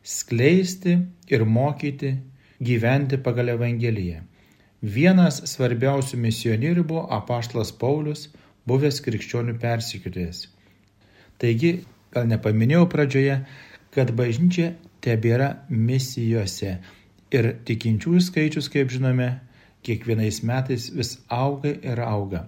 skleisti 0.06 1.00
ir 1.26 1.44
mokyti, 1.58 2.12
gyventi 2.62 3.18
pagal 3.18 3.50
Evangeliją. 3.56 4.22
Vienas 4.78 5.42
svarbiausių 5.50 6.22
misionierių 6.22 6.86
buvo 6.86 7.04
apaštlas 7.18 7.74
Paulius, 7.82 8.28
buvęs 8.62 9.02
krikščionių 9.02 9.58
persikėtėjas. 9.58 10.46
Taigi, 11.42 11.74
gal 12.16 12.28
nepaminėjau 12.32 12.86
pradžioje, 12.92 13.40
kad 13.94 14.12
bažnyčia 14.16 14.72
tebėra 15.04 15.52
misijose 15.68 16.78
ir 17.34 17.52
tikinčiųjų 17.68 18.22
skaičius, 18.26 18.70
kaip 18.72 18.90
žinome, 18.92 19.34
kiekvienais 19.86 20.42
metais 20.46 20.88
vis 20.90 21.16
auga 21.30 21.72
ir 21.76 22.00
auga. 22.02 22.46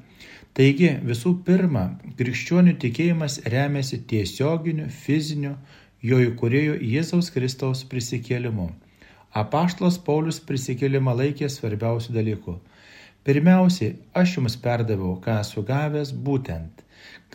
Taigi 0.58 0.90
visų 1.06 1.36
pirma, 1.46 1.84
krikščionių 2.18 2.74
tikėjimas 2.82 3.38
remiasi 3.52 4.00
tiesioginiu 4.10 4.88
fiziniu 5.04 5.52
jo 6.02 6.18
įkūrėjo 6.24 6.78
Jėzaus 6.82 7.30
Kristaus 7.34 7.84
prisikėlimu. 7.92 8.66
Apaštlas 9.38 10.00
Paulius 10.02 10.40
prisikėlimą 10.48 11.14
laikė 11.20 11.50
svarbiausių 11.52 12.16
dalykų. 12.16 12.56
Pirmiausiai, 13.28 13.94
aš 14.16 14.38
jums 14.38 14.56
perdaviau, 14.64 15.14
ką 15.22 15.38
esu 15.44 15.62
gavęs, 15.68 16.14
būtent. 16.26 16.82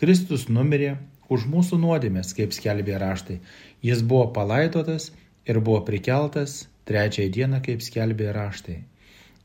Kristus 0.00 0.48
numirė 0.50 0.96
už 1.32 1.46
mūsų 1.50 1.78
nuodėmės, 1.82 2.32
kaip 2.36 2.52
skelbė 2.56 2.98
raštai. 3.02 3.38
Jis 3.84 4.02
buvo 4.02 4.28
palaidotas 4.36 5.10
ir 5.46 5.60
buvo 5.60 5.80
prikeltas 5.88 6.64
trečiąją 6.88 7.32
dieną, 7.36 7.62
kaip 7.64 7.82
skelbė 7.84 8.32
raštai. 8.36 8.78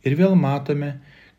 Ir 0.07 0.15
vėl 0.19 0.35
matome, 0.39 0.93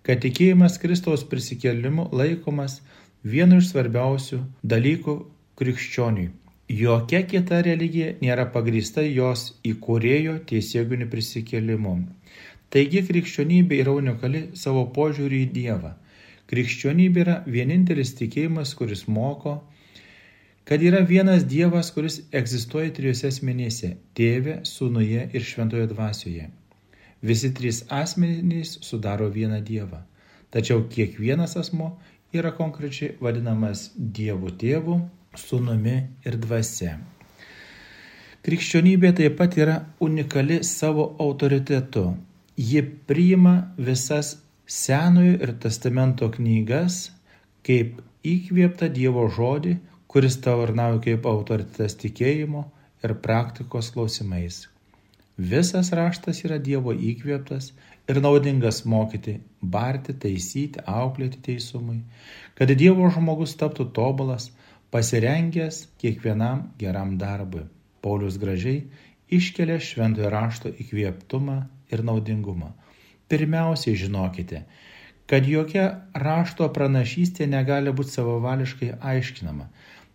kad 0.07 0.20
tikėjimas 0.24 0.79
Kristaus 0.81 1.24
prisikėlimu 1.29 2.11
laikomas 2.12 2.81
vienu 3.24 3.61
iš 3.61 3.72
svarbiausių 3.72 4.40
dalykų 4.64 5.16
krikščioniui. 5.61 6.31
Jokia 6.70 7.24
kita 7.26 7.64
religija 7.66 8.12
nėra 8.22 8.44
pagrįsta 8.55 9.03
jos 9.03 9.57
įkūrėjo 9.66 10.37
tiesioginiu 10.46 11.09
prisikėlimu. 11.11 11.94
Taigi 12.70 13.03
krikščionybė 13.09 13.81
yra 13.83 13.96
unikali 13.98 14.42
savo 14.55 14.85
požiūrį 14.94 15.40
į 15.46 15.48
Dievą. 15.57 15.96
Krikščionybė 16.53 17.24
yra 17.24 17.35
vienintelis 17.57 18.14
tikėjimas, 18.20 18.76
kuris 18.79 19.03
moko, 19.11 19.57
kad 20.70 20.83
yra 20.83 21.00
vienas 21.02 21.42
Dievas, 21.50 21.88
kuris 21.90 22.20
egzistuoja 22.30 22.92
trijose 22.94 23.26
asmenėse- 23.26 23.88
Tėve, 24.16 24.61
Sūnuje 24.62 25.24
ir 25.35 25.42
Šventoje 25.42 25.88
dvasioje. 25.90 26.44
Visi 27.22 27.50
trys 27.50 27.80
asmenys 27.90 28.76
sudaro 28.87 29.26
vieną 29.35 29.59
Dievą. 29.66 30.04
Tačiau 30.54 30.85
kiekvienas 30.92 31.56
asmo 31.56 31.98
yra 32.33 32.52
konkrečiai 32.54 33.16
vadinamas 33.20 33.90
Dievu 33.98 34.54
tėvu, 34.62 35.00
sūnumi 35.35 35.96
ir 36.24 36.38
dvasia. 36.38 37.00
Krikščionybė 38.46 39.12
taip 39.16 39.37
pat 39.42 39.59
yra 39.59 39.76
unikali 39.98 40.62
savo 40.62 41.16
autoritetu. 41.18 42.14
Ji 42.56 42.87
priima 43.11 43.74
visas 43.76 44.37
Senojo 44.66 45.35
ir 45.35 45.52
Testamento 45.59 46.30
knygas 46.30 47.11
kaip 47.66 47.98
įkvėpta 48.22 48.87
Dievo 48.88 49.26
žodį, 49.35 49.80
kuris 50.11 50.40
tau 50.42 50.64
arnauja 50.64 50.99
kaip 51.05 51.27
autoritetas 51.31 51.94
tikėjimo 52.03 52.64
ir 53.07 53.14
praktikos 53.25 53.92
klausimais. 53.94 54.64
Visas 55.51 55.92
raštas 55.96 56.42
yra 56.44 56.59
Dievo 56.61 56.92
įkvėptas 56.92 57.70
ir 58.11 58.18
naudingas 58.25 58.83
mokyti, 58.85 59.37
barti, 59.62 60.12
taisyti, 60.25 60.83
auklėti 60.85 61.38
teisumui, 61.46 62.01
kad 62.59 62.73
Dievo 62.83 63.07
žmogus 63.14 63.55
taptų 63.61 63.87
tobulas, 63.96 64.51
pasirengęs 64.90 65.85
kiekvienam 66.03 66.66
geram 66.83 67.14
darbui. 67.23 67.62
Paulius 68.03 68.37
gražiai 68.42 68.83
iškelia 69.31 69.79
šventojo 69.79 70.33
rašto 70.35 70.75
įkvėptumą 70.75 71.57
ir 71.94 72.03
naudingumą. 72.05 72.73
Pirmiausiai 73.31 73.94
žinokite, 73.94 74.64
kad 75.31 75.46
jokia 75.46 75.85
rašto 76.27 76.66
pranašystė 76.75 77.46
negali 77.46 77.94
būti 77.94 78.16
savavališkai 78.16 78.90
aiškinama, 79.12 79.68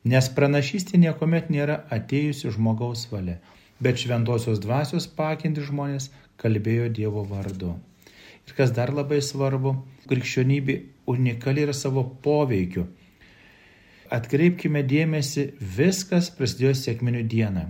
nes 0.05 0.31
pranašystė 0.37 1.01
niekuomet 1.01 1.51
nėra 1.53 1.81
atėjusi 1.97 2.53
žmogaus 2.55 3.07
valia 3.11 3.39
bet 3.79 3.99
šventosios 3.99 4.61
dvasios 4.63 5.07
pakinti 5.07 5.63
žmonės 5.65 6.09
kalbėjo 6.41 6.89
Dievo 6.95 7.23
vardu. 7.27 7.75
Ir 8.45 8.53
kas 8.57 8.71
dar 8.75 8.93
labai 8.93 9.21
svarbu, 9.23 9.75
krikščionybė 10.09 10.77
unikali 11.11 11.65
yra 11.65 11.73
savo 11.73 12.05
poveikiu. 12.25 12.85
Atkreipkime 14.15 14.83
dėmesį, 14.85 15.47
viskas 15.59 16.29
prasidėjo 16.37 16.75
sėkminių 16.81 17.23
dieną. 17.31 17.65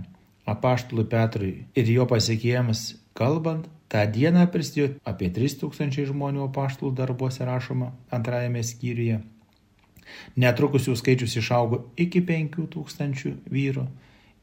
Apaštului 0.46 1.08
Petrui 1.10 1.54
ir 1.74 1.88
jo 1.90 2.04
pasiekėjams 2.06 2.82
kalbant, 3.18 3.64
tą 3.90 4.04
dieną 4.12 4.44
prisidėjo 4.52 4.92
apie 5.08 5.32
3000 5.32 6.06
žmonių 6.12 6.44
apaštalų 6.50 6.92
darbuose 7.00 7.48
rašoma 7.48 7.90
antrajame 8.14 8.62
skyriuje. 8.62 9.22
Netrukus 10.36 10.88
jų 10.88 10.96
skaičius 10.98 11.36
išaugo 11.40 11.84
iki 12.00 12.22
5000 12.26 13.36
vyrų 13.52 13.86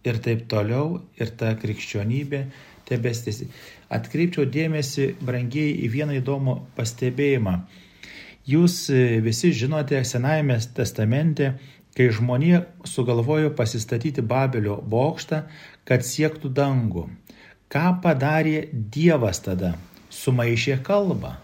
ir 0.03 0.19
taip 0.23 0.47
toliau, 0.51 0.99
ir 1.19 1.31
ta 1.39 1.53
krikščionybė 1.59 2.43
tebestėsi. 2.89 3.47
Atkreipčiau 3.93 4.45
dėmesį, 4.49 5.13
brangiai, 5.23 5.77
į 5.85 5.91
vieną 5.93 6.17
įdomų 6.19 6.57
pastebėjimą. 6.77 7.55
Jūs 8.49 8.89
e, 8.91 9.21
visi 9.23 9.53
žinote 9.55 10.01
Senajame 10.03 10.57
testamente, 10.75 11.53
kai 11.95 12.09
žmonė 12.11 12.63
sugalvojo 12.89 13.53
pasistatyti 13.55 14.23
Babelio 14.25 14.79
bokštą, 14.81 15.43
kad 15.87 16.03
siektų 16.03 16.51
dangų. 16.57 17.07
Ką 17.71 17.85
padarė 18.03 18.67
Dievas 18.73 19.39
tada? 19.45 19.75
Sumaišė 20.13 20.81
kalbą, 20.85 21.37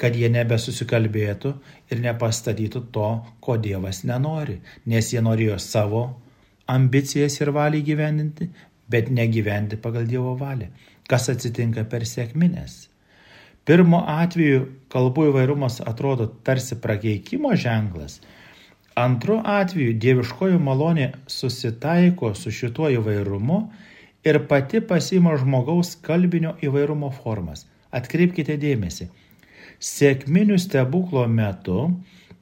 kad 0.00 0.14
jie 0.16 0.30
nebesusikalbėtų 0.32 1.52
ir 1.94 2.02
nepastatytų 2.04 2.84
to, 2.94 3.08
ko 3.40 3.56
Dievas 3.62 4.02
nenori, 4.08 4.58
nes 4.90 5.12
jie 5.14 5.22
norėjo 5.24 5.58
savo 5.62 6.04
ambicijas 6.70 7.38
ir 7.40 7.52
valią 7.54 7.82
gyvendinti, 7.86 8.48
bet 8.90 9.10
negyventi 9.10 9.78
pagal 9.80 10.08
Dievo 10.10 10.34
valią. 10.40 10.68
Kas 11.08 11.28
atsitinka 11.32 11.84
per 11.88 12.06
sėkminės? 12.08 12.88
Pirmo 13.64 14.02
atveju 14.08 14.64
kalbų 14.92 15.30
įvairumas 15.30 15.78
atrodo 15.88 16.26
tarsi 16.44 16.76
prakeikimo 16.80 17.54
ženklas. 17.56 18.18
Antru 19.00 19.38
atveju 19.40 19.96
dieviškoji 20.00 20.60
malonė 20.60 21.06
susitaiko 21.26 22.34
su 22.38 22.52
šituo 22.52 22.90
įvairumu 22.92 23.60
ir 24.28 24.40
pati 24.50 24.82
pasima 24.84 25.34
žmogaus 25.40 25.94
kalbinio 26.04 26.54
įvairumo 26.62 27.10
formas. 27.22 27.64
Atkreipkite 27.90 28.56
dėmesį. 28.60 29.08
Sėkminių 29.84 30.56
stebuklo 30.62 31.26
metu 31.28 31.90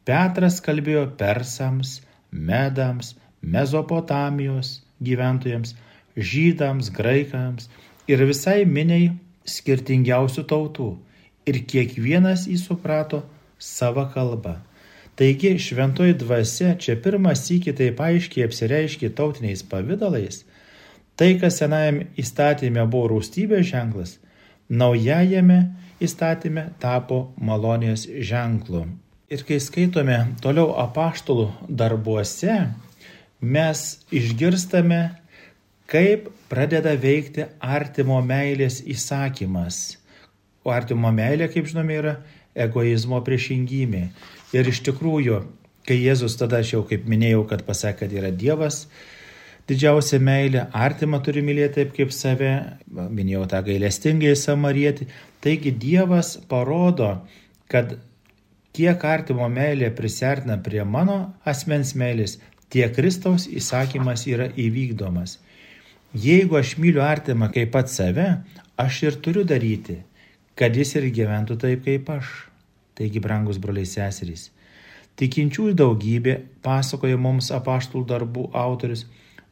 Petras 0.06 0.60
kalbėjo 0.62 1.08
persams, 1.18 2.00
medams, 2.30 3.14
Mezopotamijos 3.42 4.76
gyventojams, 5.02 5.74
žydams, 6.14 6.90
graikams 6.94 7.66
ir 8.10 8.22
visai 8.28 8.62
miniai 8.66 9.10
skirtingiausių 9.54 10.44
tautų. 10.52 10.90
Ir 11.50 11.58
kiekvienas 11.66 12.46
jį 12.46 12.60
suprato 12.62 13.24
savo 13.58 14.04
kalbą. 14.14 14.60
Taigi 15.18 15.56
šventoji 15.58 16.14
dvasia 16.22 16.76
čia 16.78 16.94
pirmas 17.02 17.42
sykį 17.48 17.74
taip 17.78 18.02
aiškiai 18.06 18.46
apsireiškė 18.46 19.10
tautiniais 19.18 19.66
pavydalais. 19.66 20.44
Tai, 21.18 21.34
kas 21.42 21.58
senajame 21.58 22.06
įstatymė 22.22 22.86
buvo 22.90 23.16
rūstybės 23.16 23.66
ženklas, 23.74 24.16
naujajame 24.70 25.60
įstatymė 26.02 26.68
tapo 26.82 27.24
malonės 27.38 28.06
ženklu. 28.26 28.86
Ir 29.32 29.44
kai 29.48 29.56
skaitome 29.64 30.18
toliau 30.44 30.74
apaštalų 30.82 31.46
darbuose, 31.68 32.56
mes 33.40 33.84
išgirstame, 34.12 35.02
kaip 35.88 36.28
pradeda 36.52 36.92
veikti 37.00 37.46
artimo 37.60 38.20
meilės 38.24 38.82
įsakymas. 38.84 39.98
O 40.62 40.70
artimo 40.70 41.10
meilė, 41.14 41.48
kaip 41.52 41.66
žinome, 41.70 41.96
yra 41.96 42.14
egoizmo 42.54 43.18
priešingybė. 43.24 44.04
Ir 44.52 44.68
iš 44.68 44.82
tikrųjų, 44.86 45.40
kai 45.88 45.96
Jėzus 45.98 46.36
tada 46.38 46.60
aš 46.62 46.76
jau 46.76 46.84
kaip 46.88 47.08
minėjau, 47.08 47.46
kad 47.50 47.64
pasakė, 47.66 48.04
kad 48.04 48.16
yra 48.20 48.30
Dievas, 48.30 48.84
didžiausia 49.70 50.18
meilė, 50.22 50.66
artimą 50.74 51.20
turi 51.24 51.42
mylėti 51.44 51.80
taip 51.80 51.92
kaip 51.96 52.14
save, 52.14 52.52
minėjau 52.88 53.44
tą 53.50 53.62
gailestingai 53.66 54.34
samarietį. 54.38 55.08
Taigi 55.42 55.72
Dievas 55.84 56.36
parodo, 56.50 57.12
kad 57.70 57.96
kiek 58.76 59.04
artimo 59.04 59.48
meilė 59.52 59.90
prisertina 59.96 60.58
prie 60.62 60.84
mano 60.84 61.18
asmens 61.44 61.94
meilės, 61.98 62.38
tiek 62.72 62.94
Kristaus 62.96 63.46
įsakymas 63.48 64.26
yra 64.30 64.48
įvykdomas. 64.56 65.38
Jeigu 66.12 66.58
aš 66.58 66.76
myliu 66.80 67.02
artimą 67.04 67.48
kaip 67.52 67.72
pat 67.72 67.88
save, 67.88 68.28
aš 68.76 69.02
ir 69.06 69.20
turiu 69.24 69.44
daryti, 69.48 70.02
kad 70.56 70.76
jis 70.76 70.96
ir 70.98 71.08
gyventų 71.14 71.56
taip 71.60 71.86
kaip 71.86 72.10
aš. 72.12 72.32
Taigi, 72.92 73.22
brangus 73.24 73.56
broliai 73.56 73.88
seserys, 73.88 74.50
tikinčiųjų 75.16 75.72
daugybė, 75.80 76.34
pasakoja 76.64 77.16
mums 77.16 77.48
apaštų 77.56 78.02
darbų 78.10 78.50
autorius, 78.52 79.06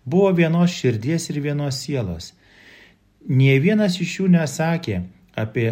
buvo 0.05 0.33
vienos 0.37 0.71
širdies 0.75 1.31
ir 1.31 1.41
vienos 1.41 1.83
sielos. 1.85 2.33
Nie 3.27 3.59
vienas 3.61 4.01
iš 4.01 4.21
jų 4.21 4.31
nesakė 4.37 5.03
apie 5.37 5.69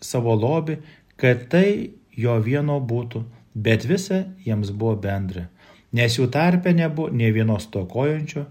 savo 0.00 0.34
lobį, 0.34 0.80
kad 1.16 1.46
tai 1.52 1.94
jo 2.16 2.34
vieno 2.42 2.80
būtų, 2.80 3.22
bet 3.54 3.86
visa 3.86 4.24
jiems 4.44 4.70
buvo 4.74 4.96
bendra 5.02 5.48
nes 5.92 6.18
jų 6.18 6.28
tarpe 6.32 6.72
nebuvo 6.76 7.08
ne 7.14 7.30
vienos 7.32 7.68
tokojančio, 7.72 8.46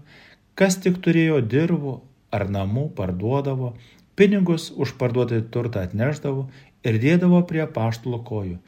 kas 0.58 0.78
tik 0.82 0.98
turėjo 1.04 1.40
dirbų 1.46 1.98
ar 2.34 2.48
namų 2.50 2.88
parduodavo, 2.98 3.74
pinigus 4.18 4.70
už 4.74 4.96
parduotą 5.00 5.40
turtą 5.54 5.84
atneždavo 5.86 6.48
ir 6.86 6.98
dėdavo 7.02 7.44
prie 7.46 7.64
paštulo 7.74 8.22
kojų. 8.26 8.58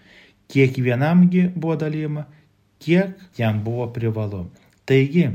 Kiekvienamgi 0.50 1.48
buvo 1.54 1.76
dalyma, 1.78 2.26
kiek 2.82 3.18
jam 3.38 3.62
buvo 3.66 3.88
privalu. 3.94 4.46
Taigi, 4.86 5.28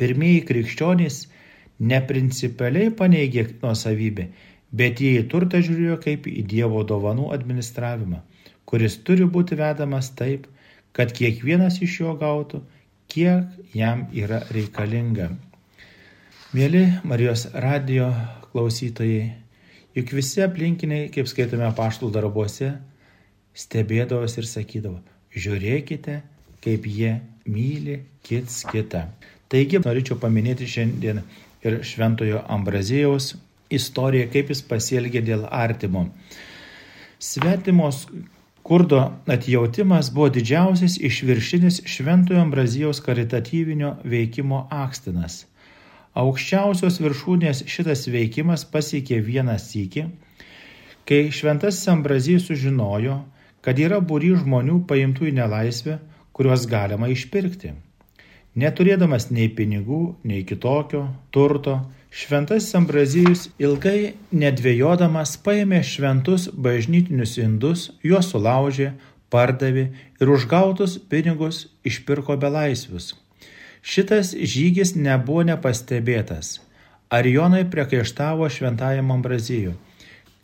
pirmieji 0.00 0.42
krikščionys 0.48 1.20
neprincipaliai 1.92 2.92
paneigė 2.98 3.46
nuosavybę, 3.62 4.28
bet 4.74 5.02
jie 5.02 5.18
į 5.20 5.26
turtą 5.30 5.60
žiūrėjo 5.64 5.98
kaip 6.04 6.28
į 6.30 6.42
Dievo 6.50 6.82
dovanų 6.86 7.30
administravimą, 7.36 8.20
kuris 8.68 8.98
turi 9.06 9.26
būti 9.36 9.58
vedamas 9.58 10.10
taip, 10.18 10.46
kad 10.94 11.12
kiekvienas 11.14 11.80
iš 11.82 12.00
jo 12.00 12.14
gautų, 12.18 12.62
kiek 13.10 13.74
jam 13.74 14.06
yra 14.14 14.42
reikalinga. 14.54 15.32
Mėly 16.54 16.84
Marijos 17.02 17.48
radio 17.54 18.12
klausytojai, 18.52 19.32
juk 19.98 20.12
visi 20.14 20.42
aplinkiniai, 20.44 21.08
kaip 21.14 21.26
skaitome 21.30 21.66
paštų 21.74 22.12
darbuose, 22.14 22.70
stebėdavosi 23.54 24.40
ir 24.42 24.50
sakydavo, 24.50 25.00
žiūrėkite, 25.34 26.20
kaip 26.62 26.86
jie 26.86 27.16
myli 27.46 28.00
kits 28.26 28.62
kitą. 28.70 29.08
Taigi, 29.52 29.80
norėčiau 29.84 30.18
paminėti 30.20 30.68
šiandien 30.68 31.22
ir 31.64 31.80
Šventojo 31.84 32.42
Ambrazijaus 32.48 33.34
istoriją, 33.72 34.28
kaip 34.32 34.52
jis 34.52 34.62
pasielgė 34.68 35.22
dėl 35.24 35.44
artimo. 35.50 36.06
Svetimos 37.18 38.04
kurdo 38.64 39.00
atjautimas 39.28 40.10
buvo 40.14 40.30
didžiausias 40.32 40.96
išviršinis 41.08 41.82
Šventojo 41.94 42.40
Ambrazijaus 42.40 43.00
karitatyvinio 43.04 43.94
veikimo 44.04 44.64
akstinas. 44.72 45.44
Aukščiausios 46.14 47.00
viršūnės 47.02 47.64
šitas 47.68 48.06
veikimas 48.08 48.64
pasiekė 48.70 49.18
vieną 49.26 49.56
sykį, 49.60 50.04
kai 51.08 51.20
Šventasis 51.34 51.90
Ambrazijus 51.92 52.46
sužinojo, 52.48 53.18
kad 53.64 53.80
yra 53.80 53.98
būry 54.00 54.32
žmonių 54.38 54.84
paimtų 54.88 55.28
į 55.28 55.34
nelaisvę, 55.40 55.98
kuriuos 56.32 56.68
galima 56.70 57.10
išpirkti. 57.12 57.74
Neturėdamas 58.54 59.32
nei 59.34 59.48
pinigų, 59.50 60.14
nei 60.22 60.44
kitokio 60.46 61.08
turto, 61.34 61.80
šventasis 62.14 62.76
Ambrazijus 62.78 63.48
ilgai 63.58 64.14
nedvėjodamas 64.30 65.32
paėmė 65.42 65.80
šventus 65.82 66.46
bažnytinius 66.66 67.34
indus, 67.42 67.88
juos 68.06 68.30
sulaužė, 68.30 68.92
pardavė 69.34 69.88
ir 70.22 70.30
už 70.30 70.46
gautus 70.52 70.94
pinigus 71.10 71.64
išpirko 71.82 72.36
belaisvius. 72.38 73.16
Šitas 73.82 74.30
žygis 74.38 74.94
nebuvo 74.94 75.42
nepastebėtas. 75.50 76.60
Arijonai 77.10 77.64
priekaištavo 77.70 78.46
šventajam 78.54 79.10
Ambrazijui, 79.16 79.74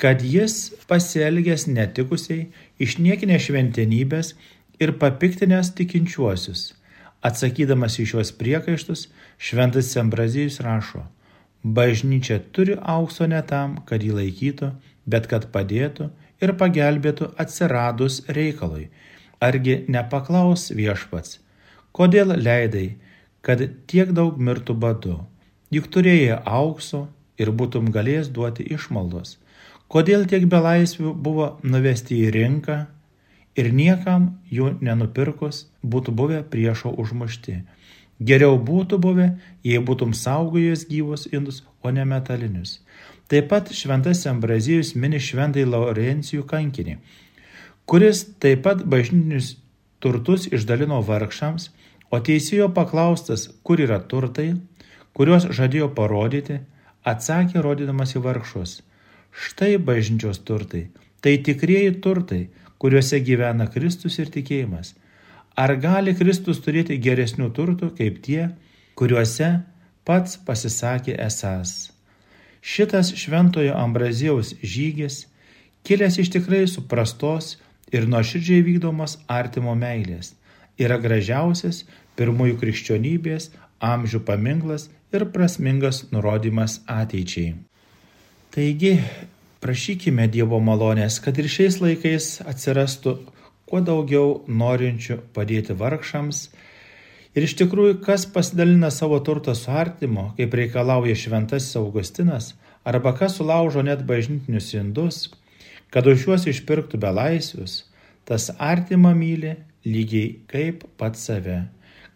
kad 0.03 0.27
jis 0.27 0.75
pasielgęs 0.91 1.69
netikusiai, 1.71 2.51
išniekinė 2.83 3.39
šventenybės 3.39 4.35
ir 4.83 4.97
papiktinės 4.99 5.73
tikinčiuosius 5.79 6.73
Atsakydamas 7.21 7.99
į 8.01 8.07
šios 8.15 8.31
priekaištus, 8.41 9.09
šventas 9.37 9.91
Sembrazijus 9.93 10.61
rašo, 10.65 11.03
bažnyčia 11.63 12.39
turi 12.57 12.79
aukso 12.81 13.29
ne 13.29 13.43
tam, 13.45 13.77
kad 13.85 14.01
jį 14.01 14.15
laikytų, 14.17 14.71
bet 15.05 15.29
kad 15.29 15.51
padėtų 15.53 16.09
ir 16.41 16.55
pagelbėtų 16.57 17.35
atsiradus 17.45 18.23
reikalui. 18.29 18.89
Argi 19.41 19.77
nepaklaus 19.89 20.69
viešpats, 20.77 21.39
kodėl 21.97 22.35
leidai, 22.37 22.97
kad 23.45 23.63
tiek 23.89 24.13
daug 24.17 24.41
mirtų 24.41 24.77
badu, 24.77 25.17
juk 25.73 25.89
turėjai 25.93 26.41
aukso 26.45 27.07
ir 27.41 27.53
būtum 27.57 27.89
galėjęs 27.93 28.33
duoti 28.37 28.67
išmaldos. 28.77 29.39
Kodėl 29.91 30.27
tiek 30.31 30.45
belaisvių 30.47 31.13
buvo 31.27 31.47
nuvesti 31.67 32.21
į 32.25 32.33
rinką 32.37 32.77
ir 33.59 33.73
niekam 33.75 34.29
jų 34.53 34.77
nenupirkus 34.85 35.65
būtų 35.83 36.15
buvę 36.17 36.43
priešo 36.53 36.93
užmušti. 37.03 37.61
Geriau 38.21 38.59
būtų 38.61 38.99
buvę, 39.01 39.27
jei 39.65 39.81
būtum 39.81 40.13
saugojęs 40.13 40.85
gyvus 40.91 41.27
indus, 41.33 41.63
o 41.83 41.91
ne 41.91 42.05
metalinius. 42.05 42.81
Taip 43.31 43.49
pat 43.49 43.71
šventas 43.73 44.27
Ambrazijus 44.29 44.93
mini 44.95 45.21
šventai 45.23 45.65
Laurencijų 45.65 46.45
kankinį, 46.51 46.99
kuris 47.89 48.25
taip 48.43 48.65
pat 48.67 48.83
bažnytinius 48.85 49.55
turtus 50.03 50.49
išdalino 50.51 51.01
vargšams, 51.07 51.71
o 52.11 52.19
teisėjo 52.19 52.69
paklaustas, 52.77 53.47
kur 53.63 53.81
yra 53.81 54.01
turtai, 54.13 54.51
kuriuos 55.17 55.47
žadėjo 55.57 55.93
parodyti, 55.97 56.59
atsakė 57.07 57.63
rodydamas 57.65 58.17
į 58.19 58.25
vargšus. 58.27 58.81
Štai 59.31 59.77
bažnyčios 59.79 60.43
turtai, 60.43 60.89
tai 61.23 61.39
tikrieji 61.39 61.95
turtai, 62.05 62.43
kuriuose 62.83 63.21
gyvena 63.23 63.69
Kristus 63.71 64.19
ir 64.19 64.33
tikėjimas. 64.35 64.97
Ar 65.61 65.75
gali 65.77 66.15
Kristus 66.17 66.61
turėti 66.65 66.97
geresnių 67.05 67.51
turtų 67.57 67.91
kaip 67.99 68.21
tie, 68.25 68.43
kuriuose 68.97 69.49
pats 70.09 70.39
pasisakė 70.47 71.17
esas? 71.21 71.91
Šitas 72.65 73.11
šventojo 73.23 73.75
Ambrazijaus 73.77 74.55
žygis, 74.75 75.27
kilęs 75.85 76.17
iš 76.23 76.31
tikrai 76.37 76.63
suprastos 76.69 77.59
ir 77.93 78.07
nuoširdžiai 78.09 78.65
vykdomos 78.65 79.19
artimo 79.29 79.75
meilės, 79.77 80.33
yra 80.81 80.97
gražiausias 81.01 81.83
pirmųjų 82.17 82.57
krikščionybės 82.63 83.51
amžių 83.91 84.23
paminklas 84.29 84.89
ir 85.13 85.27
prasmingas 85.35 86.07
nurodymas 86.15 86.81
ateičiai. 87.01 87.53
Taigi, 88.55 88.95
Prašykime 89.61 90.25
Dievo 90.33 90.57
malonės, 90.65 91.19
kad 91.21 91.37
ir 91.37 91.45
šiais 91.53 91.75
laikais 91.83 92.39
atsirastų 92.49 93.13
kuo 93.71 93.81
daugiau 93.85 94.41
norinčių 94.47 95.21
padėti 95.37 95.77
vargšams. 95.79 96.49
Ir 97.39 97.47
iš 97.47 97.55
tikrųjų, 97.61 98.01
kas 98.03 98.27
pasidalina 98.27 98.91
savo 98.91 99.21
turtą 99.23 99.55
su 99.55 99.71
artimu, 99.71 100.33
kaip 100.39 100.55
reikalauja 100.59 101.15
šventasis 101.15 101.79
Augustinas, 101.79 102.55
arba 102.85 103.15
kas 103.15 103.39
sulaužo 103.39 103.85
net 103.87 104.03
bažnytinius 104.07 104.73
indus, 104.75 105.21
kad 105.95 106.07
už 106.11 106.27
juos 106.27 106.47
išpirktų 106.51 106.99
belaisvius, 107.03 107.85
tas 108.27 108.51
artimą 108.59 109.13
myli 109.15 109.57
lygiai 109.87 110.41
kaip 110.51 110.85
pat 110.99 111.19
save. 111.19 111.65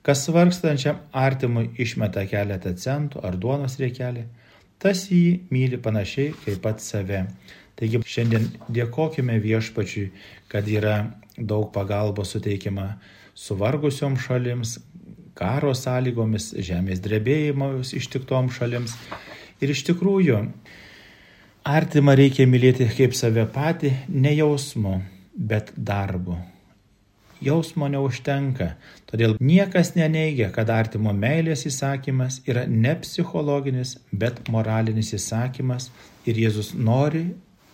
Kas 0.05 0.27
vargstančiam 0.29 0.99
artimui 1.17 1.71
išmeta 1.81 2.27
keletą 2.29 2.75
centų 2.77 3.23
ar 3.25 3.39
duonos 3.41 3.79
reikelį, 3.81 4.27
tas 4.79 5.07
jį 5.09 5.47
myli 5.55 5.79
panašiai 5.81 6.35
kaip 6.45 6.61
pat 6.65 6.83
save. 6.85 7.25
Taigi 7.75 8.03
šiandien 8.07 8.51
dėkojime 8.71 9.39
viešpačiui, 9.43 10.11
kad 10.53 10.69
yra 10.71 10.99
daug 11.39 11.71
pagalbos 11.75 12.35
suteikiama 12.35 12.95
suvargusiom 13.35 14.17
šalims, 14.21 14.79
karo 15.35 15.75
sąlygomis, 15.75 16.53
žemės 16.63 17.03
drebėjimos 17.03 17.95
ištiktom 17.99 18.53
šalims. 18.55 18.95
Ir 19.63 19.75
iš 19.75 19.85
tikrųjų, 19.91 20.41
artimą 21.67 22.15
reikia 22.19 22.47
mylėti 22.47 22.89
kaip 22.95 23.15
save 23.19 23.47
patį, 23.55 23.95
ne 24.09 24.35
jausmu, 24.37 25.01
bet 25.35 25.73
darbu 25.77 26.39
jausmo 27.45 27.89
neužtenka. 27.91 28.75
Todėl 29.11 29.37
niekas 29.41 29.95
neneigia, 29.99 30.51
kad 30.55 30.71
artimo 30.73 31.13
meilės 31.17 31.65
įsakymas 31.69 32.41
yra 32.49 32.65
ne 32.69 32.95
psichologinis, 33.03 33.99
bet 34.13 34.43
moralinis 34.53 35.15
įsakymas 35.17 35.91
ir 36.29 36.41
Jėzus 36.45 36.73
nori, 36.75 37.27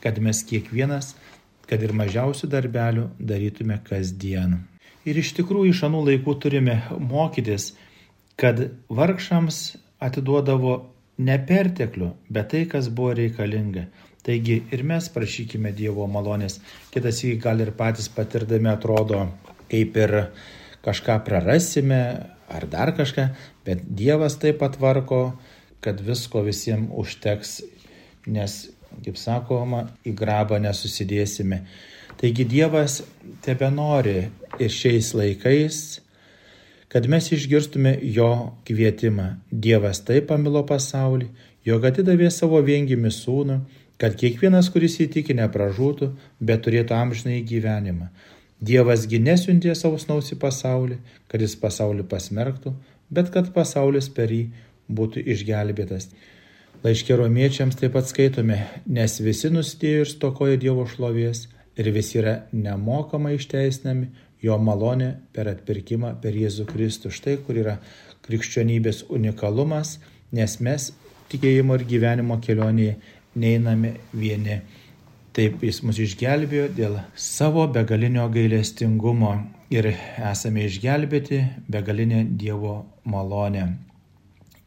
kad 0.05 0.19
mes 0.23 0.43
kiekvienas, 0.47 1.15
kad 1.71 1.83
ir 1.87 1.95
mažiausių 1.95 2.51
darbelių 2.51 3.07
darytume 3.23 3.79
kasdien. 3.87 4.59
Ir 5.07 5.21
iš 5.23 5.33
tikrųjų 5.39 5.71
iš 5.73 5.85
anų 5.87 6.03
laikų 6.11 6.35
turime 6.43 6.81
mokytis, 6.99 7.71
kad 8.41 8.67
vargšams 8.91 9.61
atiduodavo 10.03 10.75
ne 11.21 11.37
perteklių, 11.47 12.11
bet 12.33 12.51
tai, 12.53 12.65
kas 12.69 12.89
buvo 12.93 13.15
reikalinga. 13.17 13.87
Taigi 14.27 14.59
ir 14.75 14.83
mes 14.85 15.07
prašykime 15.13 15.73
Dievo 15.77 16.05
malonės. 16.11 16.59
Kitas 16.93 17.23
jį 17.25 17.39
gal 17.41 17.63
ir 17.65 17.73
patys 17.77 18.11
patirdami 18.13 18.69
atrodo 18.73 19.23
kaip 19.71 19.97
ir 19.97 20.17
kažką 20.85 21.21
prarasime 21.25 22.03
ar 22.51 22.67
dar 22.67 22.93
kažką, 22.97 23.29
bet 23.65 23.87
Dievas 23.87 24.37
taip 24.43 24.59
patvarko, 24.61 25.39
kad 25.81 26.01
visko 26.05 26.43
visiems 26.45 26.91
užteks, 27.03 27.61
nes, 28.27 28.57
kaip 29.05 29.19
sakoma, 29.21 29.87
į 30.07 30.15
grabą 30.19 30.61
nesusidėsime. 30.63 31.63
Taigi 32.21 32.45
Dievas 32.45 33.01
tebe 33.45 33.71
nori 33.73 34.29
ir 34.61 34.73
šiais 34.73 35.13
laikais, 35.17 36.01
kad 36.91 37.07
mes 37.09 37.31
išgirstume 37.33 37.95
jo 38.03 38.31
kvietimą. 38.69 39.29
Dievas 39.51 40.03
taip 40.05 40.27
pamilo 40.33 40.65
pasaulį, 40.67 41.31
jog 41.65 41.87
atidavė 41.87 42.29
savo 42.35 42.61
viengimi 42.67 43.13
sūnų, 43.15 43.61
kad 44.01 44.17
kiekvienas, 44.21 44.71
kuris 44.73 44.99
įtiki, 45.05 45.37
nepražūtų, 45.39 46.11
bet 46.41 46.65
turėtų 46.67 46.97
amžinai 46.97 47.41
gyvenimą. 47.47 48.11
Dievasgi 48.61 49.21
nesiuntė 49.25 49.75
savo 49.77 50.01
snaus 50.01 50.33
į 50.35 50.41
pasaulį, 50.41 50.99
kad 51.29 51.41
jis 51.41 51.55
pasaulį 51.61 52.05
pasmerktų, 52.09 52.75
bet 53.09 53.31
kad 53.33 53.53
pasaulis 53.55 54.11
per 54.13 54.33
jį 54.33 54.43
būtų 54.91 55.23
išgelbėtas. 55.35 56.11
Laiškė 56.81 57.19
romiečiams 57.21 57.77
taip 57.77 57.93
pat 57.93 58.07
skaitome, 58.09 58.57
nes 58.89 59.19
visi 59.21 59.51
nusidėjo 59.53 60.05
ir 60.07 60.09
stokoja 60.09 60.57
Dievo 60.57 60.87
šlovės 60.89 61.43
ir 61.77 61.91
visi 61.93 62.17
yra 62.23 62.39
nemokamai 62.57 63.35
išteisinami 63.37 64.07
jo 64.41 64.57
malonė 64.57 65.11
per 65.37 65.51
atpirkimą 65.53 66.15
per 66.23 66.39
Jėzų 66.41 66.65
Kristų. 66.71 67.13
Štai 67.13 67.35
kur 67.45 67.59
yra 67.61 67.75
krikščionybės 68.25 69.03
unikalumas, 69.13 69.99
nes 70.33 70.55
mes 70.65 70.87
tikėjimo 71.29 71.77
ir 71.77 71.85
gyvenimo 71.91 72.39
kelionėje 72.41 72.97
neiname 73.37 73.99
vieni. 74.17 74.63
Taip 75.37 75.61
jis 75.61 75.83
mus 75.85 76.01
išgelbėjo 76.01 76.71
dėl 76.79 76.97
savo 77.13 77.67
begalinio 77.69 78.25
gailestingumo 78.33 79.35
ir 79.69 79.93
esame 79.93 80.65
išgelbėti 80.71 81.43
begalinė 81.69 82.25
Dievo 82.41 82.79
malonė. 83.05 83.69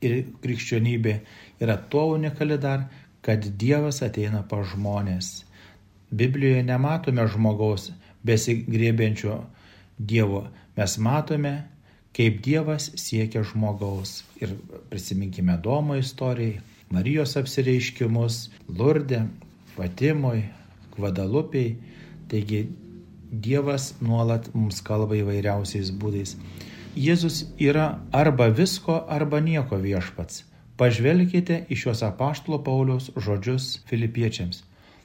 Ir 0.04 0.22
krikščionybė 0.44 1.18
yra 1.64 1.78
tuo 1.90 2.10
unikali 2.14 2.58
dar, 2.60 2.88
kad 3.24 3.46
Dievas 3.60 4.02
ateina 4.04 4.44
pa 4.50 4.62
žmonės. 4.68 5.44
Biblijoje 6.14 6.64
nematome 6.68 7.26
žmogaus 7.32 7.92
besigrėbiančio 8.28 9.40
Dievo, 9.98 10.48
mes 10.78 10.98
matome 11.00 11.54
kaip 12.14 12.42
Dievas 12.46 12.92
siekia 13.00 13.44
žmogaus. 13.44 14.22
Ir 14.42 14.54
prisiminkime 14.90 15.58
Domo 15.64 15.98
istorijai, 15.98 16.62
Marijos 16.94 17.34
apsireiškimus, 17.40 18.52
Lurdė, 18.70 19.24
Fatimoj, 19.74 20.44
Kvadalupiai. 20.94 21.74
Taigi 22.30 22.68
Dievas 23.34 23.94
nuolat 24.02 24.52
mums 24.54 24.84
kalba 24.86 25.18
įvairiausiais 25.18 25.90
būdais. 25.98 26.36
Jėzus 26.94 27.48
yra 27.58 27.88
arba 28.14 28.52
visko, 28.54 29.00
arba 29.10 29.40
nieko 29.42 29.80
viešpats. 29.82 30.44
Pažvelkite 30.78 31.60
į 31.70 31.76
šios 31.78 32.02
apaštalo 32.06 32.58
Pauliaus 32.66 33.12
žodžius 33.14 33.84
filipiečiams. 33.90 34.64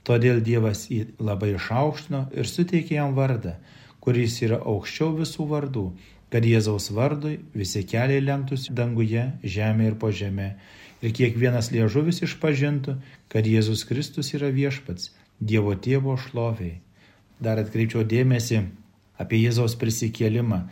Todėl 0.09 0.41
Dievas 0.41 0.87
jį 0.89 1.03
labai 1.21 1.51
išaukštino 1.59 2.23
ir 2.33 2.49
suteikė 2.49 2.97
jam 2.97 3.13
vardą, 3.19 3.59
kuris 4.01 4.39
yra 4.47 4.63
aukščiau 4.73 5.11
visų 5.19 5.45
vardų, 5.51 5.85
kad 6.33 6.47
Jėzaus 6.49 6.89
vardui 6.97 7.35
visi 7.53 7.83
keliai 7.85 8.25
lenktųsi 8.25 8.73
danguje, 8.73 9.27
žemė 9.45 9.91
ir 9.91 9.99
po 10.01 10.09
žemė, 10.09 10.49
ir 11.05 11.13
kiekvienas 11.19 11.69
liežuvis 11.75 12.23
išpažintų, 12.25 12.97
kad 13.29 13.45
Jėzus 13.45 13.85
Kristus 13.89 14.33
yra 14.39 14.49
viešpats, 14.49 15.13
Dievo 15.39 15.77
tėvo 15.77 16.17
šloviai. 16.19 16.81
Dar 17.39 17.61
atkreipčiau 17.61 18.03
dėmesį 18.09 18.65
apie 19.23 19.39
Jėzaus 19.45 19.77
prisikėlimą. 19.79 20.65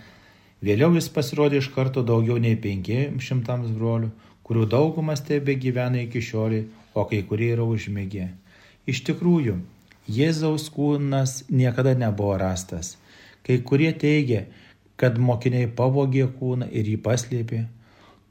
Vėliau 0.64 0.96
jis 0.96 1.06
pasirodė 1.12 1.60
iš 1.60 1.68
karto 1.76 2.02
daugiau 2.02 2.40
nei 2.42 2.56
500 2.58 3.68
brolių, 3.76 4.10
kurių 4.46 4.66
daugumas 4.70 5.24
tebe 5.26 5.56
gyvena 5.58 6.04
iki 6.04 6.22
šioliai, 6.22 6.66
o 6.94 7.04
kai 7.10 7.22
kurie 7.28 7.50
yra 7.56 7.66
užmėgė. 7.66 8.28
Iš 8.86 9.02
tikrųjų, 9.08 9.58
Jėzaus 10.06 10.68
kūnas 10.70 11.40
niekada 11.50 11.96
nebuvo 11.98 12.36
rastas. 12.38 12.94
Kai 13.42 13.58
kurie 13.66 13.90
teigia, 13.90 14.44
kad 14.96 15.18
mokiniai 15.18 15.66
pavogė 15.66 16.28
kūną 16.38 16.68
ir 16.70 16.86
jį 16.92 17.00
paslėpė. 17.02 17.64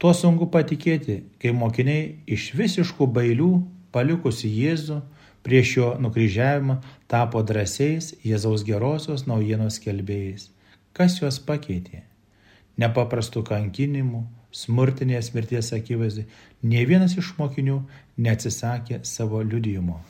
Tuo 0.00 0.12
sunku 0.16 0.48
patikėti, 0.52 1.22
kai 1.40 1.52
mokiniai 1.56 2.16
iš 2.26 2.50
visiškų 2.56 3.06
bailių, 3.18 3.50
palikusi 3.92 4.48
Jėzų 4.48 5.02
prieš 5.46 5.76
jo 5.76 5.92
nukryžiavimą, 6.02 6.80
tapo 7.12 7.44
drąsiais 7.46 8.14
Jėzaus 8.24 8.64
gerosios 8.66 9.28
naujienos 9.28 9.78
kelbėjais. 9.84 10.50
Kas 10.96 11.20
juos 11.20 11.38
pakeitė? 11.44 12.02
Nepaprastų 12.80 13.44
kankinimų, 13.46 14.24
smurtinės 14.56 15.32
mirties 15.34 15.72
akivaizdai, 15.76 16.24
ne 16.64 16.86
vienas 16.88 17.18
iš 17.20 17.34
mokinių 17.40 17.82
neatsisakė 18.16 19.02
savo 19.04 19.42
liudijimo. 19.44 20.00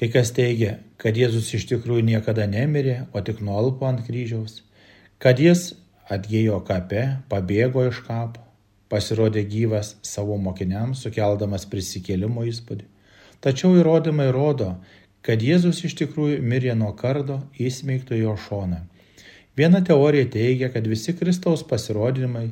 Kai 0.00 0.08
kas 0.08 0.32
teigia, 0.32 0.78
kad 0.96 1.18
Jėzus 1.20 1.52
iš 1.58 1.66
tikrųjų 1.68 2.06
niekada 2.06 2.46
nemirė, 2.48 3.02
o 3.12 3.20
tik 3.20 3.42
nuolpo 3.44 3.84
ant 3.88 4.00
kryžiaus 4.06 4.62
kad 5.20 5.36
jis 5.38 5.74
atgyjo 6.08 6.62
kape, 6.64 7.02
pabėgo 7.28 7.84
iš 7.90 7.98
kapo, 8.06 8.40
pasirodė 8.90 9.42
gyvas 9.46 9.92
savo 10.02 10.38
mokiniams, 10.40 11.02
sukeldamas 11.04 11.66
prisikėlimo 11.68 12.46
įspūdį. 12.48 12.86
Tačiau 13.44 13.76
įrodymai 13.78 14.30
rodo, 14.32 14.70
kad 15.20 15.44
Jėzus 15.44 15.82
iš 15.84 15.98
tikrųjų 16.00 16.40
mirė 16.40 16.72
nuo 16.80 16.94
kardo 16.96 17.42
įsmeigto 17.60 18.16
jo 18.16 18.32
šoną. 18.48 18.80
Viena 19.60 19.82
teorija 19.84 20.24
teigia, 20.32 20.70
kad 20.72 20.88
visi 20.88 21.12
Kristaus 21.18 21.62
pasirodymai 21.68 22.48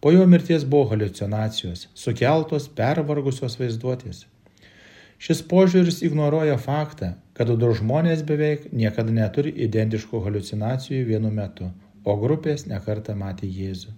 po 0.00 0.12
jo 0.12 0.26
mirties 0.26 0.64
buvo 0.64 0.90
halucinacijos, 0.94 1.88
sukeltos 1.94 2.68
pervargusios 2.76 3.58
vaizduotės. 3.60 4.24
Šis 5.20 5.42
požiūris 5.44 6.00
ignoruoja 6.06 6.56
faktą, 6.56 7.10
kad 7.36 7.50
du 7.62 7.72
žmonės 7.76 8.22
beveik 8.28 8.70
niekada 8.72 9.12
neturi 9.12 9.52
identiškų 9.66 10.22
halucinacijų 10.24 11.04
vienu 11.10 11.32
metu, 11.34 11.68
o 12.04 12.16
grupės 12.16 12.64
nekartą 12.70 13.16
matė 13.20 13.50
Jėzų. 13.52 13.92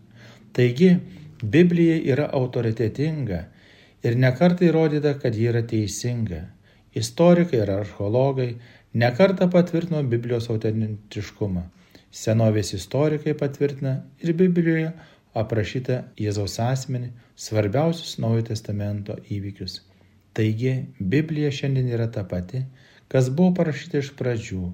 Taigi, 0.52 0.96
Biblija 1.42 2.00
yra 2.14 2.26
autoritetinga 2.38 3.38
ir 4.02 4.18
nekartą 4.18 4.66
įrodyta, 4.66 5.14
kad 5.22 5.38
ji 5.38 5.46
yra 5.50 5.62
teisinga. 5.62 6.42
Istorikai 6.98 7.62
ir 7.62 7.70
archeologai 7.70 8.50
nekartą 8.94 9.48
patvirtino 9.50 10.02
Biblijos 10.02 10.50
autentiškumą. 10.52 11.62
Senovės 12.12 12.74
istorikai 12.76 13.32
patvirtina 13.38 13.94
ir 14.20 14.34
Biblijoje 14.36 14.90
aprašytą 15.38 16.02
Jėzaus 16.20 16.58
asmenį, 16.62 17.10
svarbiausius 17.36 18.18
Naujojo 18.22 18.50
testamento 18.52 19.16
įvykius. 19.32 19.80
Taigi, 20.36 20.76
Biblija 20.98 21.50
šiandien 21.52 21.90
yra 21.92 22.08
ta 22.12 22.24
pati, 22.28 22.64
kas 23.12 23.28
buvo 23.32 23.54
parašyta 23.58 24.00
iš 24.00 24.14
pradžių 24.16 24.70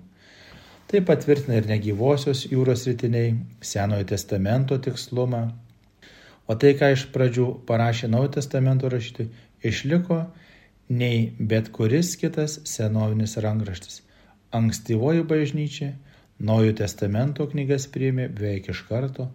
Tai 0.89 1.03
patvirtina 1.05 1.59
ir 1.61 1.67
negyvosios 1.69 2.47
jūros 2.49 2.87
rytiniai, 2.89 3.35
Senojo 3.61 4.07
testamento 4.09 4.79
tikslumą. 4.81 5.43
O 6.49 6.55
tai, 6.57 6.71
ką 6.81 6.95
iš 6.95 7.03
pradžių 7.13 7.45
parašė 7.69 8.09
Naujojo 8.09 8.31
testamento 8.39 8.89
rašytojai, 8.89 9.29
išliko 9.69 10.23
nei 10.89 11.35
bet 11.51 11.69
kuris 11.77 12.15
kitas 12.17 12.57
senovinis 12.65 13.37
rankraštis. 13.45 14.01
Ankstyvoji 14.57 15.27
bažnyčia 15.29 15.91
Naujojo 16.41 16.79
testamento 16.81 17.45
knygas 17.53 17.85
priėmė 17.93 18.31
beveik 18.33 18.73
iš 18.73 18.81
karto, 18.89 19.29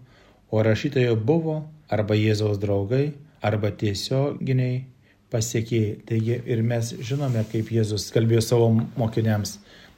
o 0.54 0.62
rašytojai 0.62 1.18
buvo 1.18 1.64
arba 1.90 2.16
Jėzaus 2.18 2.60
draugai, 2.62 3.14
arba 3.42 3.74
tiesioginiai 3.74 4.84
pasiekėjai. 5.34 5.96
Taigi 6.06 6.38
ir 6.46 6.62
mes 6.62 6.94
žinome, 7.02 7.42
kaip 7.50 7.74
Jėzus 7.74 8.12
kalbėjo 8.14 8.44
savo 8.46 8.70
mokiniams 9.00 9.58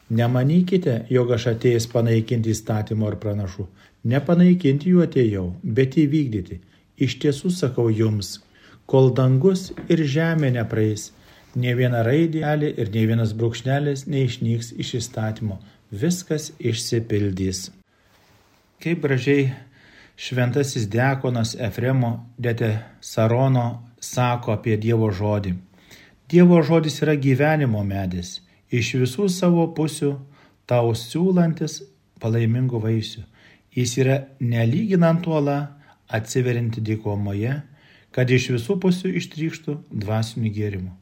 Nemanykite, 0.10 1.08
jog 1.10 1.32
aš 1.34 1.48
atėjęs 1.56 1.88
panaikinti 1.89 2.52
įstatymo 2.54 3.08
ar 3.10 3.15
pranašų. 3.18 3.63
Nepanaikinti 4.06 4.91
jų 4.91 5.02
atėjau, 5.02 5.46
bet 5.63 5.98
įvykdyti. 5.98 6.60
Iš 7.02 7.15
tiesų 7.24 7.50
sakau 7.50 7.88
jums, 7.89 8.36
kol 8.86 9.10
dangus 9.18 9.72
ir 9.89 10.04
žemė 10.06 10.52
nepraeis, 10.60 11.08
ne 11.58 11.74
viena 11.74 12.04
raidelė 12.06 12.70
ir 12.78 12.91
ne 12.94 13.06
vienas 13.10 13.34
brūkšnelis 13.34 14.06
neišnyks 14.06 14.76
iš 14.78 14.94
įstatymo, 15.02 15.58
viskas 15.89 16.52
išsipildys. 16.62 17.72
Kaip 18.86 19.02
gražiai 19.02 19.56
šventasis 20.15 20.88
dekonas 20.89 21.56
Efremo 21.60 22.30
dete 22.38 22.80
Sarono 23.01 23.88
sako 23.99 24.56
apie 24.56 24.78
Dievo 24.78 25.12
žodį. 25.12 25.54
Dievo 26.30 26.62
žodis 26.63 27.01
yra 27.04 27.15
gyvenimo 27.15 27.84
medis 27.84 28.39
iš 28.71 28.95
visų 29.01 29.30
savo 29.30 29.67
pusių 29.78 30.15
tau 30.65 30.93
siūlantis 30.97 31.82
palaimingų 32.21 32.82
vaisių. 32.82 33.23
Jis 33.75 33.97
yra 34.01 34.19
nelyginant 34.39 35.28
uola 35.28 35.58
atsiverinti 36.08 36.82
dykumoje, 36.82 37.60
kad 38.15 38.32
iš 38.32 38.49
visų 38.56 38.78
pusių 38.82 39.12
ištrykštų 39.19 39.75
dvasinių 39.91 40.51
gėrimų. 40.58 40.93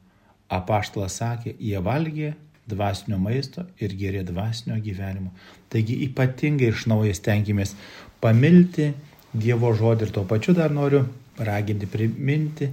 Apaštalas 0.53 1.19
sakė, 1.21 1.53
jie 1.59 1.79
valgė 1.81 2.33
dvasinio 2.69 3.19
maisto 3.19 3.65
ir 3.81 3.93
gėrė 3.99 4.23
dvasinio 4.27 4.77
gyvenimo. 4.81 5.33
Taigi 5.69 5.97
ypatingai 6.07 6.71
iš 6.71 6.85
naujo 6.91 7.13
stenkimės 7.15 7.75
pamilti 8.23 8.91
Dievo 9.33 9.71
žodį 9.73 10.05
ir 10.05 10.11
tuo 10.13 10.21
pačiu 10.29 10.53
dar 10.53 10.69
noriu 10.69 10.99
raginti, 11.41 11.87
priminti, 11.89 12.67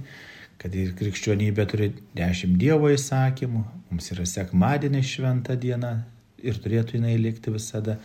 kad 0.61 0.75
ir 0.77 0.91
krikščionybė 0.97 1.65
turi 1.69 1.87
dešimt 2.13 2.59
Dievo 2.61 2.91
įsakymų, 2.93 3.61
mums 3.89 4.11
yra 4.13 4.27
sekmadienis 4.29 5.09
šventa 5.15 5.55
diena 5.57 5.95
ir 6.41 6.59
turėtų 6.61 6.99
jinai 6.99 7.15
likti 7.17 7.53
visada. 7.53 7.97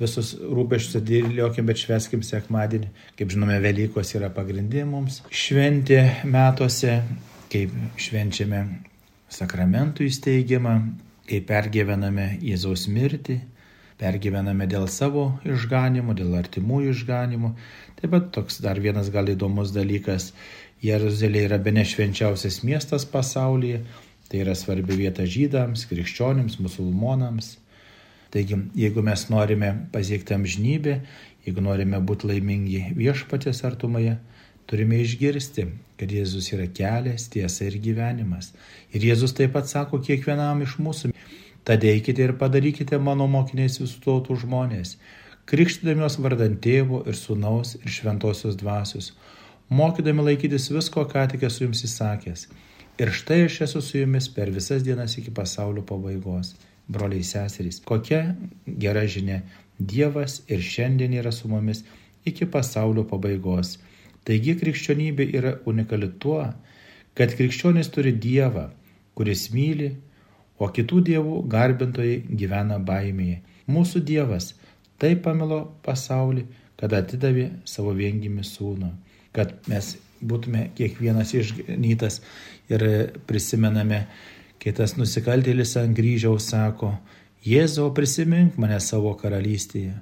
Visus 0.00 0.32
rūpeščius 0.40 0.96
atidėliokim, 0.96 1.66
bet 1.68 1.82
šveskim 1.82 2.22
sekmadienį. 2.24 2.88
Kaip 3.18 3.34
žinome, 3.34 3.58
Velykos 3.60 4.14
yra 4.16 4.30
pagrindinė 4.32 4.86
mums 4.88 5.18
šventė 5.28 6.00
metuose, 6.24 7.02
kaip 7.52 7.74
švenčiame 8.00 8.62
sakramentų 9.28 10.08
įsteigimą, 10.08 10.74
kai 11.28 11.42
pergyvename 11.44 12.30
Jėzaus 12.40 12.86
mirtį, 12.88 13.42
pergyvename 14.00 14.66
dėl 14.70 14.88
savo 14.88 15.26
išganimų, 15.44 16.16
dėl 16.18 16.34
artimųjų 16.40 16.96
išganimų. 16.96 17.52
Taip 18.00 18.14
pat 18.14 18.30
toks 18.36 18.60
dar 18.64 18.80
vienas 18.80 19.12
gal 19.12 19.28
įdomus 19.28 19.74
dalykas 19.76 20.30
Jeruzalė 20.80 21.44
yra 21.44 21.58
be 21.60 21.74
nešvenčiausias 21.76 22.62
miestas 22.64 23.04
pasaulyje, 23.04 23.82
tai 24.30 24.40
yra 24.40 24.54
svarbi 24.56 24.96
vieta 24.96 25.26
žydams, 25.28 25.84
krikščionims, 25.90 26.56
musulmonams. 26.64 27.58
Taigi, 28.32 28.56
jeigu 28.78 29.02
mes 29.04 29.26
norime 29.28 29.74
pasiekti 29.92 30.36
amžinybę, 30.36 31.00
jeigu 31.44 31.64
norime 31.66 32.00
būti 32.00 32.30
laimingi 32.30 32.84
viešpatės 32.96 33.64
artumoje, 33.68 34.16
turime 34.70 35.02
išgirsti, 35.02 35.66
kad 36.00 36.12
Jėzus 36.14 36.48
yra 36.54 36.68
kelias, 36.72 37.26
tiesa 37.28 37.66
ir 37.66 37.76
gyvenimas. 37.82 38.54
Ir 38.94 39.04
Jėzus 39.10 39.34
taip 39.36 39.52
pat 39.56 39.68
sako 39.68 40.00
kiekvienam 40.06 40.62
iš 40.64 40.78
mūsų, 40.80 41.10
tad 41.64 41.84
eikite 41.84 42.24
ir 42.26 42.36
padarykite 42.40 42.98
mano 42.98 43.26
mokiniais 43.30 43.80
visų 43.82 44.00
tautų 44.06 44.38
žmonės, 44.44 44.96
krikštydami 45.50 46.04
juos 46.04 46.18
vardant 46.22 46.60
tėvo 46.64 47.02
ir 47.10 47.18
sūnaus 47.18 47.76
ir 47.80 47.92
šventosios 47.92 48.58
dvasios, 48.60 49.12
mokydami 49.70 50.26
laikytis 50.30 50.70
visko, 50.74 51.04
ką 51.06 51.26
tik 51.32 51.46
esu 51.48 51.66
jums 51.66 51.84
įsakęs. 51.86 52.48
Ir 53.00 53.12
štai 53.16 53.44
aš 53.46 53.60
esu 53.66 53.80
su 53.80 53.96
jumis 53.96 54.26
per 54.28 54.50
visas 54.52 54.82
dienas 54.84 55.16
iki 55.16 55.32
pasaulio 55.32 55.82
pabaigos. 55.88 56.52
Broliai 56.90 57.22
seserys, 57.24 57.78
kokia 57.86 58.34
gera 58.82 59.06
žinia. 59.06 59.38
Dievas 59.78 60.40
ir 60.50 60.60
šiandien 60.60 61.14
yra 61.16 61.30
su 61.32 61.48
mumis 61.48 61.84
iki 62.26 62.48
pasaulio 62.50 63.06
pabaigos. 63.08 63.78
Taigi 64.26 64.56
krikščionybė 64.60 65.26
yra 65.38 65.54
unikali 65.70 66.10
tuo, 66.20 66.42
kad 67.16 67.32
krikščionis 67.38 67.88
turi 67.94 68.12
Dievą, 68.26 68.66
kuris 69.16 69.46
myli, 69.54 69.94
o 70.60 70.68
kitų 70.68 71.00
dievų 71.08 71.42
garbintojai 71.50 72.20
gyvena 72.36 72.78
baimėje. 72.78 73.40
Mūsų 73.70 74.02
Dievas 74.04 74.52
taip 75.00 75.22
pamilo 75.24 75.62
pasaulį, 75.86 76.44
kad 76.80 76.92
atidavė 76.96 77.48
savo 77.68 77.94
viengimi 77.96 78.44
sūnų, 78.44 78.90
kad 79.36 79.54
mes 79.70 79.94
būtume 80.20 80.68
kiekvienas 80.76 81.32
išganytas 81.36 82.20
ir 82.72 82.84
prisimename, 83.28 84.04
kai 84.60 84.72
tas 84.76 84.96
nusikaltėlis 85.00 85.76
ant 85.80 85.96
kryžiaus 85.96 86.50
sako, 86.52 86.94
Jėzau 87.40 87.86
prisimink 87.96 88.58
mane 88.60 88.76
savo 88.84 89.14
karalystėje. 89.16 89.94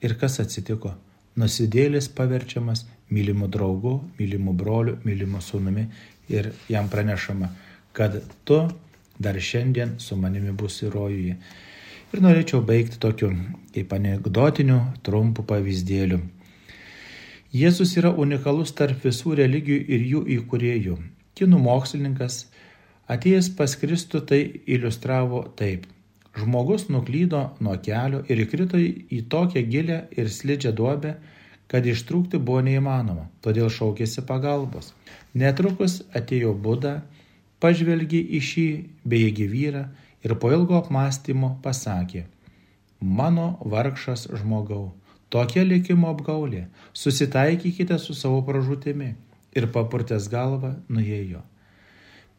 Ir 0.00 0.14
kas 0.16 0.38
atsitiko? 0.40 0.94
Nusidėlis 1.36 2.06
paverčiamas 2.16 2.86
mylimu 3.12 3.50
draugu, 3.52 3.98
mylimu 4.16 4.54
broliu, 4.56 4.94
mylimu 5.04 5.42
sūnumi 5.44 5.84
ir 6.32 6.48
jam 6.72 6.88
pranešama, 6.88 7.50
kad 7.92 8.16
tu 8.48 8.62
dar 9.20 9.36
šiandien 9.36 9.98
su 10.00 10.16
manimi 10.16 10.52
būsi 10.56 10.88
rojuje. 10.92 11.36
Ir 12.10 12.22
norėčiau 12.24 12.64
baigti 12.66 12.98
tokiu 12.98 13.30
kaip 13.74 13.92
anegdotiniu 13.94 14.80
trumpu 15.06 15.44
pavyzdėliu. 15.46 16.18
Jėzus 17.54 17.96
yra 17.98 18.10
unikalus 18.24 18.72
tarp 18.78 19.04
visų 19.06 19.36
religijų 19.42 19.84
ir 19.94 20.02
jų 20.14 20.20
įkūrėjų. 20.38 20.96
Kinų 21.38 21.58
mokslininkas 21.64 22.44
atėjęs 23.10 23.52
pas 23.58 23.74
Kristų 23.78 24.20
tai 24.26 24.40
iliustravo 24.66 25.44
taip. 25.58 25.86
Žmogus 26.38 26.86
nuklydo 26.94 27.42
nuo 27.58 27.74
kelio 27.82 28.22
ir 28.30 28.44
įkrito 28.44 28.78
į 28.78 29.24
tokią 29.30 29.64
gilę 29.66 29.98
ir 30.14 30.30
slidžią 30.30 30.70
duobę, 30.78 31.16
kad 31.70 31.86
ištrūkti 31.86 32.38
buvo 32.38 32.62
neįmanoma, 32.66 33.28
todėl 33.42 33.70
šaukėsi 33.70 34.22
pagalbos. 34.26 34.92
Netrukus 35.34 36.00
atėjo 36.14 36.54
Buda, 36.54 37.00
pažvelgė 37.60 38.20
į 38.36 38.40
šį 38.50 38.68
bejėgį 39.08 39.50
vyrą 39.54 39.84
ir 40.24 40.36
po 40.40 40.52
ilgo 40.52 40.78
apmąstymo 40.80 41.56
pasakė, 41.64 42.26
mano 43.00 43.52
vargšas 43.64 44.28
žmogau, 44.40 44.90
Tokia 45.30 45.62
likimo 45.62 46.10
apgaulė. 46.10 46.64
Susitaikykite 46.92 47.98
su 48.02 48.16
savo 48.18 48.40
pražūtimi. 48.46 49.12
Ir 49.54 49.66
papurtęs 49.74 50.26
galvą 50.30 50.72
nuėjo. 50.90 51.42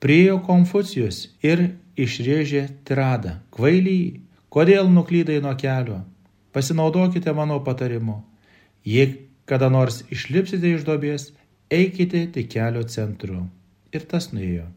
Priejo 0.03 0.37
Konfucijus 0.43 1.25
ir 1.43 1.63
išrėžė 1.99 2.65
tiradą. 2.87 3.37
Kvailiai, 3.55 4.19
kodėl 4.51 4.91
nuklydai 4.91 5.39
nuo 5.43 5.53
kelio? 5.59 6.01
Pasinaudokite 6.55 7.31
mano 7.35 7.59
patarimu. 7.63 8.21
Jei 8.87 9.27
kada 9.47 9.69
nors 9.71 10.01
išlipsite 10.11 10.75
iš 10.75 10.83
dobės, 10.87 11.29
eikite 11.71 12.25
tik 12.35 12.51
kelio 12.51 12.83
centru. 12.87 13.45
Ir 13.95 14.07
tas 14.07 14.31
nuėjo. 14.35 14.67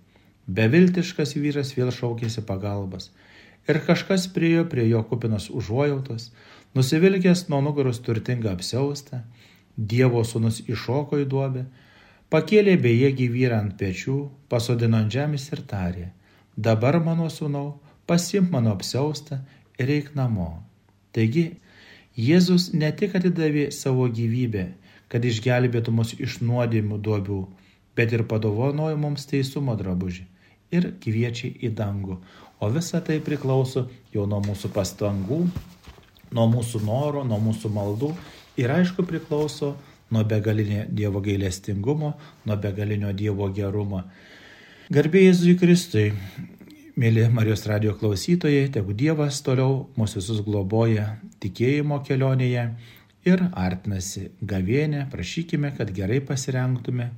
Beviltiškas 0.47 1.39
vyras 1.41 1.71
vėl 1.73 1.89
šaukėsi 1.89 2.43
pagalbas. 2.45 3.09
Ir 3.65 3.79
kažkas 3.87 4.27
priejo 4.29 4.67
prie 4.69 4.85
jo 4.91 5.01
kupinas 5.09 5.49
užuojautos, 5.49 6.33
Nusivilkęs 6.75 7.47
nuo 7.49 7.61
nugaros 7.63 8.01
turtingą 8.03 8.51
apsiaustą, 8.53 9.23
Dievo 9.79 10.21
sūnus 10.27 10.59
iššoko 10.67 11.21
į 11.23 11.25
duobę, 11.31 11.63
pakėlė 12.35 12.75
bejėgį 12.83 13.29
vyrą 13.31 13.61
ant 13.63 13.77
pečių, 13.79 14.17
pasodino 14.51 14.99
ant 14.99 15.15
žemės 15.15 15.47
ir 15.55 15.63
tarė, 15.71 16.09
dabar 16.57 16.99
mano 17.07 17.31
sūnau, 17.31 17.79
pasimk 18.11 18.51
mano 18.51 18.75
apsiaustą 18.75 19.41
ir 19.79 19.95
eik 19.97 20.13
namo. 20.19 20.51
Taigi, 21.15 21.47
Jėzus 22.19 22.69
ne 22.75 22.91
tik 22.93 23.15
atidavė 23.19 23.71
savo 23.75 24.11
gyvybę, 24.19 24.67
kad 25.09 25.25
išgelbėtų 25.25 25.95
mus 25.95 26.13
iš 26.19 26.41
nuodėmių 26.43 27.01
duobių, 27.07 27.41
bet 27.97 28.13
ir 28.13 28.27
padovanojo 28.31 28.99
mums 28.99 29.31
teisumo 29.31 29.79
drabužį 29.79 30.34
ir 30.73 30.93
kviečia 31.03 31.53
į 31.61 31.75
dangų. 31.77 32.19
O 32.61 32.71
visa 32.73 33.03
tai 33.05 33.21
priklauso 33.21 33.89
jau 34.15 34.25
nuo 34.31 34.41
mūsų 34.45 34.71
pastangų 34.73 35.43
nuo 36.35 36.47
mūsų 36.51 36.83
norų, 36.85 37.25
nuo 37.29 37.39
mūsų 37.43 37.71
maldų 37.75 38.11
ir 38.61 38.73
aišku 38.75 39.07
priklauso 39.07 39.75
nuo 40.15 40.25
begalinio 40.29 40.85
Dievo 40.91 41.23
gailestingumo, 41.25 42.15
nuo 42.47 42.57
begalinio 42.61 43.13
Dievo 43.17 43.49
gerumo. 43.55 44.05
Garbėjai 44.93 45.31
Jėzui 45.31 45.55
Kristui, 45.59 46.09
mėly 47.01 47.29
Marijos 47.33 47.65
radio 47.71 47.95
klausytojai, 47.99 48.69
tegu 48.75 48.95
Dievas 48.95 49.41
toliau 49.47 49.87
mūsų 49.99 50.21
visus 50.21 50.43
globoja 50.45 51.15
tikėjimo 51.43 52.03
kelionėje 52.07 52.67
ir 53.25 53.47
artinasi 53.57 54.29
gavienė, 54.45 55.07
prašykime, 55.13 55.73
kad 55.79 55.95
gerai 55.97 56.21
pasirengtume 56.21 57.09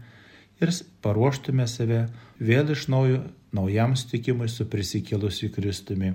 ir 0.61 0.73
paruoštume 1.05 1.67
save 1.69 2.07
vėl 2.39 2.73
iš 2.73 2.87
naujo 2.93 3.23
naujam 3.57 3.97
sutikimui 3.97 4.49
su 4.53 4.67
prisikėlusiu 4.69 5.51
Kristumi. 5.55 6.13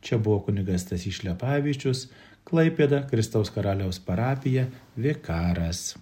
Čia 0.00 0.18
buvo 0.18 0.40
kunigas 0.46 0.86
Tasys 0.88 1.20
Šlepavičius, 1.20 2.06
Klaipėda, 2.48 3.02
Kristaus 3.10 3.52
karaliaus 3.52 4.00
parapija, 4.00 4.64
Vikaras. 4.96 5.92